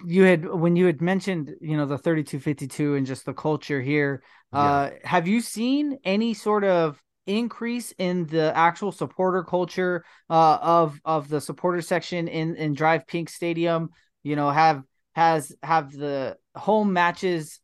you 0.05 0.23
had 0.23 0.45
when 0.45 0.75
you 0.75 0.85
had 0.85 1.01
mentioned, 1.01 1.55
you 1.59 1.75
know, 1.75 1.87
the 1.87 1.97
3252 1.97 2.95
and 2.95 3.05
just 3.05 3.25
the 3.25 3.33
culture 3.33 3.81
here. 3.81 4.21
Uh, 4.53 4.91
yeah. 4.91 5.09
have 5.09 5.27
you 5.27 5.41
seen 5.41 5.97
any 6.05 6.35
sort 6.35 6.63
of 6.63 7.01
increase 7.25 7.91
in 7.97 8.27
the 8.27 8.55
actual 8.55 8.91
supporter 8.91 9.43
culture 9.43 10.05
uh, 10.29 10.59
of 10.61 11.01
of 11.03 11.27
the 11.27 11.41
supporter 11.41 11.81
section 11.81 12.27
in 12.27 12.55
in 12.55 12.75
Drive 12.75 13.07
PNK 13.07 13.29
Stadium? 13.29 13.89
You 14.21 14.35
know, 14.35 14.51
have 14.51 14.83
has 15.15 15.55
have 15.63 15.91
the 15.93 16.37
home 16.55 16.93
matches 16.93 17.59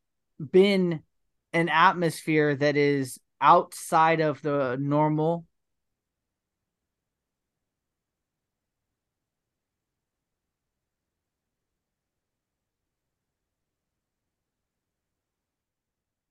been 0.51 1.01
an 1.53 1.69
atmosphere 1.69 2.55
that 2.55 2.77
is 2.77 3.19
outside 3.41 4.21
of 4.21 4.41
the 4.41 4.77
normal 4.79 5.45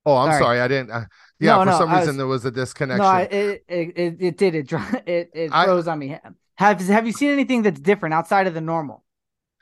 Oh, 0.06 0.16
I'm 0.16 0.30
sorry. 0.30 0.42
sorry. 0.44 0.60
I 0.60 0.68
didn't. 0.68 0.90
Uh, 0.90 1.04
yeah, 1.38 1.56
no, 1.58 1.64
for 1.64 1.70
no, 1.70 1.78
some 1.78 1.90
reason 1.92 2.08
was, 2.08 2.16
there 2.16 2.26
was 2.26 2.44
a 2.44 2.50
disconnection. 2.50 3.04
No, 3.04 3.16
it 3.18 3.64
it 3.68 3.92
it, 3.96 4.16
it 4.20 4.36
did 4.38 4.54
it 4.54 4.72
it 5.06 5.30
it 5.34 5.50
froze 5.52 5.86
I, 5.86 5.92
on 5.92 5.98
me. 5.98 6.18
Have 6.56 6.80
Have 6.80 7.06
you 7.06 7.12
seen 7.12 7.30
anything 7.30 7.62
that's 7.62 7.80
different 7.80 8.14
outside 8.14 8.46
of 8.46 8.54
the 8.54 8.60
normal? 8.60 9.04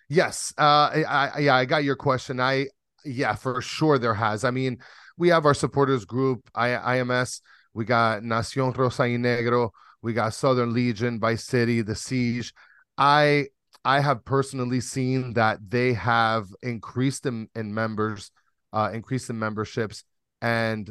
Yes. 0.09 0.53
Uh. 0.59 0.63
I, 0.63 1.05
I 1.07 1.39
yeah. 1.41 1.55
I 1.55 1.65
got 1.65 1.85
your 1.85 1.97
question. 1.97 2.41
I 2.41 2.69
yeah 3.05 3.35
for 3.35 3.61
sure 3.61 3.99
there 3.99 4.15
has. 4.15 4.45
I 4.45 4.51
mean, 4.51 4.79
we 5.17 5.29
have 5.29 5.47
our 5.47 5.55
supporters 5.55 6.05
group. 6.05 6.49
I 6.55 6.69
IMS. 6.99 7.41
We 7.75 7.85
got 7.85 8.23
Nacion 8.23 8.77
Rosa 8.77 9.03
y 9.03 9.11
Negro. 9.17 9.71
We 10.03 10.13
got 10.13 10.35
Southern 10.35 10.73
Legion, 10.73 11.21
Vice 11.21 11.45
City, 11.45 11.83
the 11.83 11.95
Siege. 11.95 12.53
I 12.97 13.47
I 13.85 14.01
have 14.01 14.25
personally 14.25 14.81
seen 14.81 15.35
that 15.35 15.59
they 15.69 15.93
have 15.95 16.47
increased 16.63 17.27
in, 17.27 17.49
in 17.55 17.73
members, 17.73 18.31
uh, 18.73 18.91
increased 18.93 19.31
in 19.31 19.39
memberships 19.39 20.05
and 20.41 20.91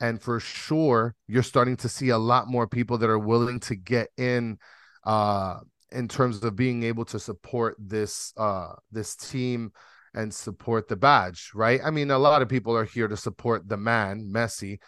and 0.00 0.20
for 0.20 0.38
sure 0.40 1.14
you're 1.26 1.42
starting 1.42 1.76
to 1.76 1.88
see 1.88 2.10
a 2.10 2.18
lot 2.18 2.48
more 2.48 2.66
people 2.66 2.98
that 2.98 3.10
are 3.10 3.18
willing 3.18 3.58
to 3.60 3.74
get 3.74 4.08
in 4.16 4.58
uh 5.04 5.58
in 5.92 6.08
terms 6.08 6.42
of 6.42 6.56
being 6.56 6.82
able 6.82 7.04
to 7.04 7.18
support 7.18 7.76
this 7.78 8.32
uh 8.36 8.72
this 8.90 9.14
team 9.16 9.70
and 10.14 10.32
support 10.32 10.88
the 10.88 10.96
badge 10.96 11.50
right 11.54 11.80
i 11.84 11.90
mean 11.90 12.10
a 12.10 12.18
lot 12.18 12.42
of 12.42 12.48
people 12.48 12.76
are 12.76 12.84
here 12.84 13.08
to 13.08 13.16
support 13.16 13.68
the 13.68 13.76
man 13.76 14.30
messi 14.32 14.78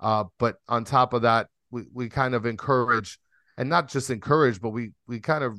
uh 0.00 0.24
but 0.38 0.56
on 0.68 0.84
top 0.84 1.12
of 1.12 1.22
that 1.22 1.48
we 1.70 1.84
we 1.92 2.08
kind 2.08 2.34
of 2.34 2.46
encourage 2.46 3.18
and 3.56 3.68
not 3.68 3.88
just 3.88 4.10
encourage 4.10 4.60
but 4.60 4.70
we 4.70 4.90
we 5.06 5.20
kind 5.20 5.44
of 5.44 5.58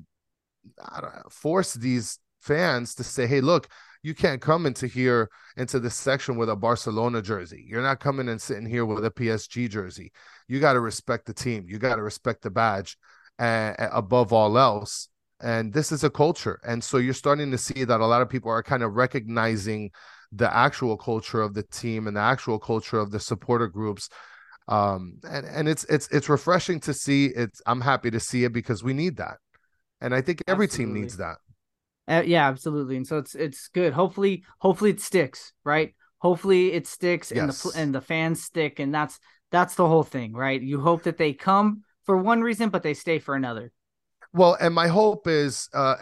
know, 1.02 1.10
force 1.30 1.74
these 1.74 2.20
fans 2.42 2.96
to 2.96 3.04
say 3.04 3.28
hey 3.28 3.42
look 3.42 3.70
you 4.02 4.16
can't 4.16 4.42
come 4.42 4.66
into 4.66 4.88
here 4.88 5.30
into 5.58 5.80
this 5.80 5.96
section 5.96 6.38
with 6.38 6.50
a 6.50 6.56
Barcelona 6.56 7.22
jersey. 7.22 7.66
You're 7.68 7.82
not 7.82 8.00
coming 8.00 8.30
and 8.30 8.42
sitting 8.42 8.66
here 8.66 8.86
with 8.86 9.04
a 9.04 9.12
PSG 9.12 9.70
jersey. 9.70 10.12
You 10.48 10.60
got 10.60 10.74
to 10.74 10.80
respect 10.80 11.26
the 11.26 11.34
team. 11.34 11.66
You 11.68 11.80
got 11.80 11.96
to 11.96 12.02
respect 12.02 12.42
the 12.42 12.50
badge 12.50 12.98
uh, 13.40 13.74
above 13.92 14.34
all 14.34 14.58
else. 14.58 15.08
And 15.42 15.74
this 15.74 15.92
is 15.92 16.04
a 16.04 16.10
culture. 16.10 16.60
And 16.68 16.84
so 16.84 16.98
you're 16.98 17.14
starting 17.14 17.50
to 17.52 17.58
see 17.58 17.86
that 17.86 18.02
a 18.02 18.06
lot 18.06 18.22
of 18.22 18.30
people 18.30 18.52
are 18.52 18.62
kind 18.62 18.84
of 18.84 18.96
recognizing 18.96 19.92
the 20.32 20.54
actual 20.54 20.98
culture 20.98 21.42
of 21.42 21.54
the 21.54 21.64
team 21.64 22.08
and 22.08 22.18
the 22.18 22.22
actual 22.22 22.60
culture 22.60 23.00
of 23.00 23.12
the 23.12 23.20
supporter 23.20 23.68
groups. 23.68 24.10
Um, 24.68 25.20
and, 25.28 25.46
and 25.46 25.68
it's 25.68 25.86
it's 25.86 26.08
it's 26.10 26.30
refreshing 26.30 26.80
to 26.82 26.94
see. 26.94 27.28
It's 27.28 27.62
I'm 27.66 27.82
happy 27.82 28.12
to 28.12 28.20
see 28.20 28.44
it 28.44 28.54
because 28.54 28.84
we 28.84 28.94
need 28.94 29.18
that. 29.18 29.38
And 30.02 30.14
I 30.14 30.22
think 30.22 30.44
every 30.48 30.66
Absolutely. 30.66 30.94
team 30.94 31.02
needs 31.02 31.18
that. 31.18 31.38
Uh, 32.08 32.24
yeah, 32.26 32.48
absolutely. 32.48 32.98
And 32.98 33.08
so 33.08 33.18
it's 33.18 33.34
it's 33.34 33.70
good. 33.70 33.94
Hopefully, 33.94 34.44
hopefully 34.60 34.92
it 34.92 35.02
sticks, 35.02 35.54
right? 35.64 35.96
Hopefully 36.20 36.74
it 36.74 36.86
sticks 36.86 37.32
yes. 37.34 37.40
and 37.40 37.50
the 37.52 37.80
and 37.80 37.96
the 37.96 38.02
fans 38.02 38.44
stick, 38.44 38.80
and 38.80 38.94
that's 38.94 39.20
that's 39.52 39.76
the 39.76 39.88
whole 39.88 40.04
thing, 40.04 40.34
right? 40.34 40.62
You 40.62 40.82
hope 40.82 41.04
that 41.04 41.18
they 41.18 41.34
come 41.34 41.84
for 42.10 42.18
one 42.18 42.42
reason, 42.42 42.70
but 42.70 42.82
they 42.82 42.96
stay 42.96 43.20
for 43.20 43.36
another. 43.36 43.72
Well, 44.34 44.58
and 44.60 44.74
my 44.74 44.88
hope 44.88 45.28
is, 45.28 45.70
uh, 45.76 45.94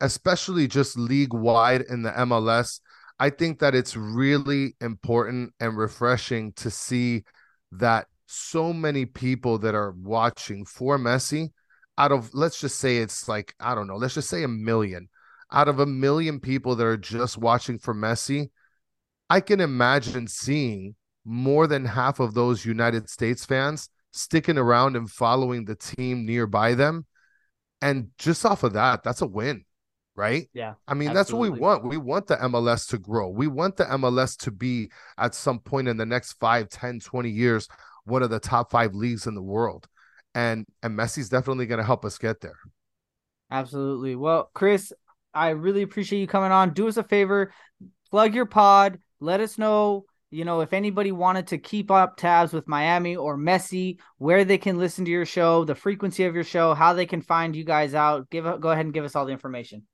especially 0.00 0.66
just 0.66 0.96
league 0.96 1.34
wide 1.34 1.82
in 1.82 2.00
the 2.00 2.12
MLS, 2.12 2.80
I 3.18 3.28
think 3.28 3.58
that 3.58 3.74
it's 3.74 3.94
really 3.94 4.74
important 4.80 5.52
and 5.60 5.76
refreshing 5.76 6.52
to 6.54 6.70
see 6.70 7.24
that 7.72 8.06
so 8.24 8.72
many 8.72 9.04
people 9.04 9.58
that 9.58 9.74
are 9.74 9.90
watching 9.90 10.64
for 10.64 10.98
Messi, 10.98 11.50
out 11.98 12.10
of 12.10 12.32
let's 12.32 12.58
just 12.58 12.78
say 12.78 12.96
it's 12.96 13.28
like 13.28 13.54
I 13.60 13.74
don't 13.74 13.86
know, 13.86 13.96
let's 13.96 14.14
just 14.14 14.30
say 14.30 14.44
a 14.44 14.48
million 14.48 15.10
out 15.52 15.68
of 15.68 15.80
a 15.80 15.84
million 15.84 16.40
people 16.40 16.74
that 16.76 16.86
are 16.86 16.96
just 16.96 17.36
watching 17.36 17.78
for 17.78 17.94
Messi, 17.94 18.48
I 19.28 19.40
can 19.40 19.60
imagine 19.60 20.26
seeing 20.26 20.94
more 21.26 21.66
than 21.66 21.84
half 21.84 22.18
of 22.18 22.32
those 22.32 22.64
United 22.64 23.10
States 23.10 23.44
fans 23.44 23.90
sticking 24.12 24.58
around 24.58 24.96
and 24.96 25.10
following 25.10 25.64
the 25.64 25.76
team 25.76 26.26
nearby 26.26 26.74
them. 26.74 27.06
And 27.82 28.08
just 28.18 28.44
off 28.44 28.62
of 28.62 28.74
that, 28.74 29.02
that's 29.02 29.22
a 29.22 29.26
win, 29.26 29.64
right? 30.14 30.48
Yeah. 30.52 30.74
I 30.86 30.94
mean, 30.94 31.10
absolutely. 31.10 31.14
that's 31.14 31.32
what 31.32 31.40
we 31.40 31.50
want. 31.50 31.84
We 31.84 31.96
want 31.96 32.26
the 32.26 32.36
MLS 32.36 32.88
to 32.90 32.98
grow. 32.98 33.28
We 33.28 33.46
want 33.46 33.76
the 33.76 33.84
MLS 33.84 34.36
to 34.38 34.50
be 34.50 34.90
at 35.16 35.34
some 35.34 35.60
point 35.60 35.88
in 35.88 35.96
the 35.96 36.06
next 36.06 36.34
5, 36.34 36.68
10, 36.68 37.00
20 37.00 37.30
years 37.30 37.68
one 38.04 38.22
of 38.22 38.30
the 38.30 38.40
top 38.40 38.70
5 38.70 38.94
leagues 38.94 39.26
in 39.26 39.34
the 39.34 39.42
world. 39.42 39.86
And 40.34 40.66
and 40.82 40.96
Messi's 40.96 41.28
definitely 41.28 41.66
going 41.66 41.80
to 41.80 41.84
help 41.84 42.04
us 42.04 42.18
get 42.18 42.40
there. 42.40 42.58
Absolutely. 43.50 44.14
Well, 44.14 44.50
Kris, 44.54 44.92
I 45.34 45.50
really 45.50 45.82
appreciate 45.82 46.20
you 46.20 46.26
coming 46.26 46.52
on. 46.52 46.72
Do 46.72 46.86
us 46.86 46.96
a 46.96 47.02
favor, 47.02 47.52
plug 48.10 48.34
your 48.34 48.46
pod. 48.46 49.00
Let 49.18 49.40
us 49.40 49.58
know 49.58 50.04
you 50.30 50.44
know, 50.44 50.60
if 50.60 50.72
anybody 50.72 51.10
wanted 51.10 51.48
to 51.48 51.58
keep 51.58 51.90
up 51.90 52.16
tabs 52.16 52.52
with 52.52 52.68
Miami 52.68 53.16
or 53.16 53.36
Messi, 53.36 53.98
where 54.18 54.44
they 54.44 54.58
can 54.58 54.78
listen 54.78 55.04
to 55.04 55.10
your 55.10 55.26
show, 55.26 55.64
the 55.64 55.74
frequency 55.74 56.24
of 56.24 56.34
your 56.34 56.44
show, 56.44 56.72
how 56.74 56.92
they 56.92 57.06
can 57.06 57.20
find 57.20 57.56
you 57.56 57.64
guys 57.64 57.94
out, 57.94 58.30
give 58.30 58.44
go 58.60 58.70
ahead 58.70 58.84
and 58.84 58.94
give 58.94 59.04
us 59.04 59.16
all 59.16 59.26
the 59.26 59.32
information. 59.32 59.86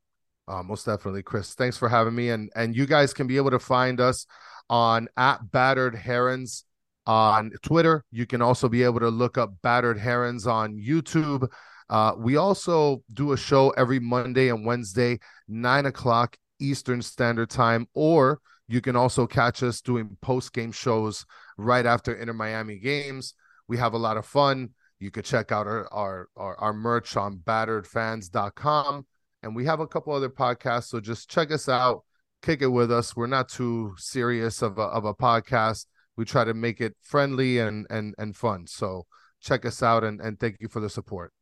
Uh, 0.49 0.63
most 0.63 0.85
definitely, 0.87 1.23
Chris. 1.23 1.55
Thanks 1.55 1.77
for 1.77 1.89
having 1.89 2.15
me, 2.15 2.31
and 2.31 2.51
and 2.55 2.77
you 2.77 2.87
guys 2.87 3.15
can 3.15 3.27
be 3.27 3.39
able 3.39 3.51
to 3.51 3.59
find 3.59 4.01
us 4.01 4.27
on 4.69 5.09
at 5.17 5.51
Battered 5.51 5.95
Herons 5.95 6.65
on 7.07 7.53
Twitter. 7.63 8.05
You 8.13 8.27
can 8.27 8.43
also 8.43 8.69
be 8.69 8.83
able 8.83 9.01
to 9.01 9.09
look 9.09 9.39
up 9.39 9.55
Battered 9.63 9.99
Herons 9.99 10.47
on 10.47 10.77
YouTube. 10.77 11.49
Uh, 11.89 12.13
we 12.19 12.37
also 12.37 13.03
do 13.15 13.33
a 13.33 13.37
show 13.37 13.71
every 13.71 14.01
Monday 14.01 14.49
and 14.49 14.67
Wednesday, 14.67 15.19
nine 15.49 15.87
o'clock 15.87 16.37
Eastern 16.59 17.01
Standard 17.01 17.49
Time, 17.49 17.87
or 17.95 18.41
you 18.69 18.81
can 18.81 18.97
also 18.97 19.27
catch 19.27 19.63
us 19.63 19.81
doing 19.81 20.17
post 20.21 20.53
game 20.53 20.73
shows 20.73 21.25
right 21.57 21.87
after 21.87 22.15
Inter 22.15 22.33
Miami 22.33 22.79
games. 22.79 23.35
We 23.69 23.77
have 23.79 23.95
a 23.95 23.99
lot 23.99 24.17
of 24.17 24.27
fun. 24.27 24.71
You 24.99 25.11
could 25.11 25.25
check 25.25 25.53
out 25.53 25.67
our, 25.67 25.93
our, 25.93 26.29
our, 26.37 26.59
our 26.59 26.73
merch 26.73 27.17
on 27.17 27.39
batteredfans.com. 27.39 29.07
And 29.43 29.55
we 29.55 29.67
have 29.67 29.81
a 29.81 29.87
couple 29.87 30.13
other 30.13 30.31
podcasts. 30.31 30.89
So 30.89 31.01
just 31.01 31.31
check 31.31 31.53
us 31.53 31.69
out, 31.69 32.05
kick 32.43 32.63
it 32.63 32.69
with 32.69 32.91
us. 32.91 33.15
We're 33.15 33.27
not 33.27 33.49
too 33.49 33.95
serious 33.99 34.63
of 34.63 34.79
a, 34.79 34.83
of 34.83 35.05
a 35.05 35.15
podcast. 35.15 35.87
We 36.17 36.25
try 36.25 36.45
to 36.45 36.55
make 36.55 36.81
it 36.81 36.97
friendly 37.03 37.59
and, 37.59 37.87
and, 37.91 38.15
and 38.19 38.35
fun. 38.35 38.67
So 38.67 39.07
check 39.41 39.65
us 39.65 39.83
out 39.83 40.03
and, 40.03 40.21
and 40.21 40.41
thank 40.41 40.57
you 40.61 40.69
for 40.69 40.81
the 40.81 40.91
support. 40.91 41.33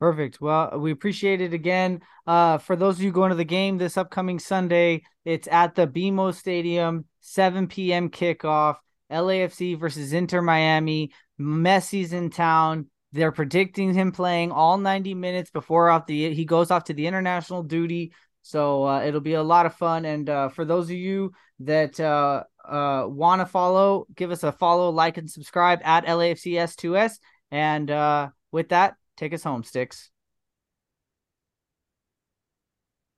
Perfect. 0.00 0.40
Well, 0.40 0.78
we 0.78 0.90
appreciate 0.90 1.40
it 1.40 1.54
again. 1.54 2.02
Uh, 2.26 2.58
for 2.58 2.76
those 2.76 2.96
of 2.96 3.02
you 3.02 3.12
going 3.12 3.30
to 3.30 3.36
the 3.36 3.44
game 3.44 3.78
this 3.78 3.96
upcoming 3.96 4.38
Sunday, 4.38 5.02
it's 5.24 5.48
at 5.48 5.74
the 5.74 5.86
BMO 5.86 6.34
Stadium, 6.34 7.06
7 7.20 7.68
p.m. 7.68 8.10
kickoff. 8.10 8.76
LAFC 9.10 9.78
versus 9.78 10.12
Inter 10.12 10.42
Miami. 10.42 11.12
Messi's 11.40 12.12
in 12.12 12.30
town. 12.30 12.86
They're 13.12 13.32
predicting 13.32 13.94
him 13.94 14.12
playing 14.12 14.50
all 14.50 14.76
90 14.76 15.14
minutes 15.14 15.50
before 15.50 15.88
off 15.88 16.06
the 16.06 16.34
he 16.34 16.44
goes 16.44 16.70
off 16.70 16.84
to 16.84 16.94
the 16.94 17.06
international 17.06 17.62
duty. 17.62 18.12
So 18.42 18.84
uh, 18.84 19.02
it'll 19.02 19.20
be 19.20 19.34
a 19.34 19.42
lot 19.42 19.66
of 19.66 19.74
fun. 19.74 20.04
And 20.04 20.28
uh, 20.28 20.48
for 20.48 20.64
those 20.64 20.86
of 20.86 20.96
you 20.96 21.32
that 21.60 21.98
uh, 22.00 22.44
uh 22.68 23.04
want 23.06 23.40
to 23.40 23.46
follow, 23.46 24.06
give 24.14 24.30
us 24.30 24.42
a 24.42 24.52
follow, 24.52 24.90
like, 24.90 25.16
and 25.16 25.30
subscribe 25.30 25.80
at 25.84 26.06
LAFCS2S. 26.06 27.18
And 27.50 27.90
uh, 27.90 28.30
with 28.50 28.70
that, 28.70 28.96
Take 29.16 29.32
us 29.34 29.44
home, 29.44 29.64
Sticks. 29.64 30.10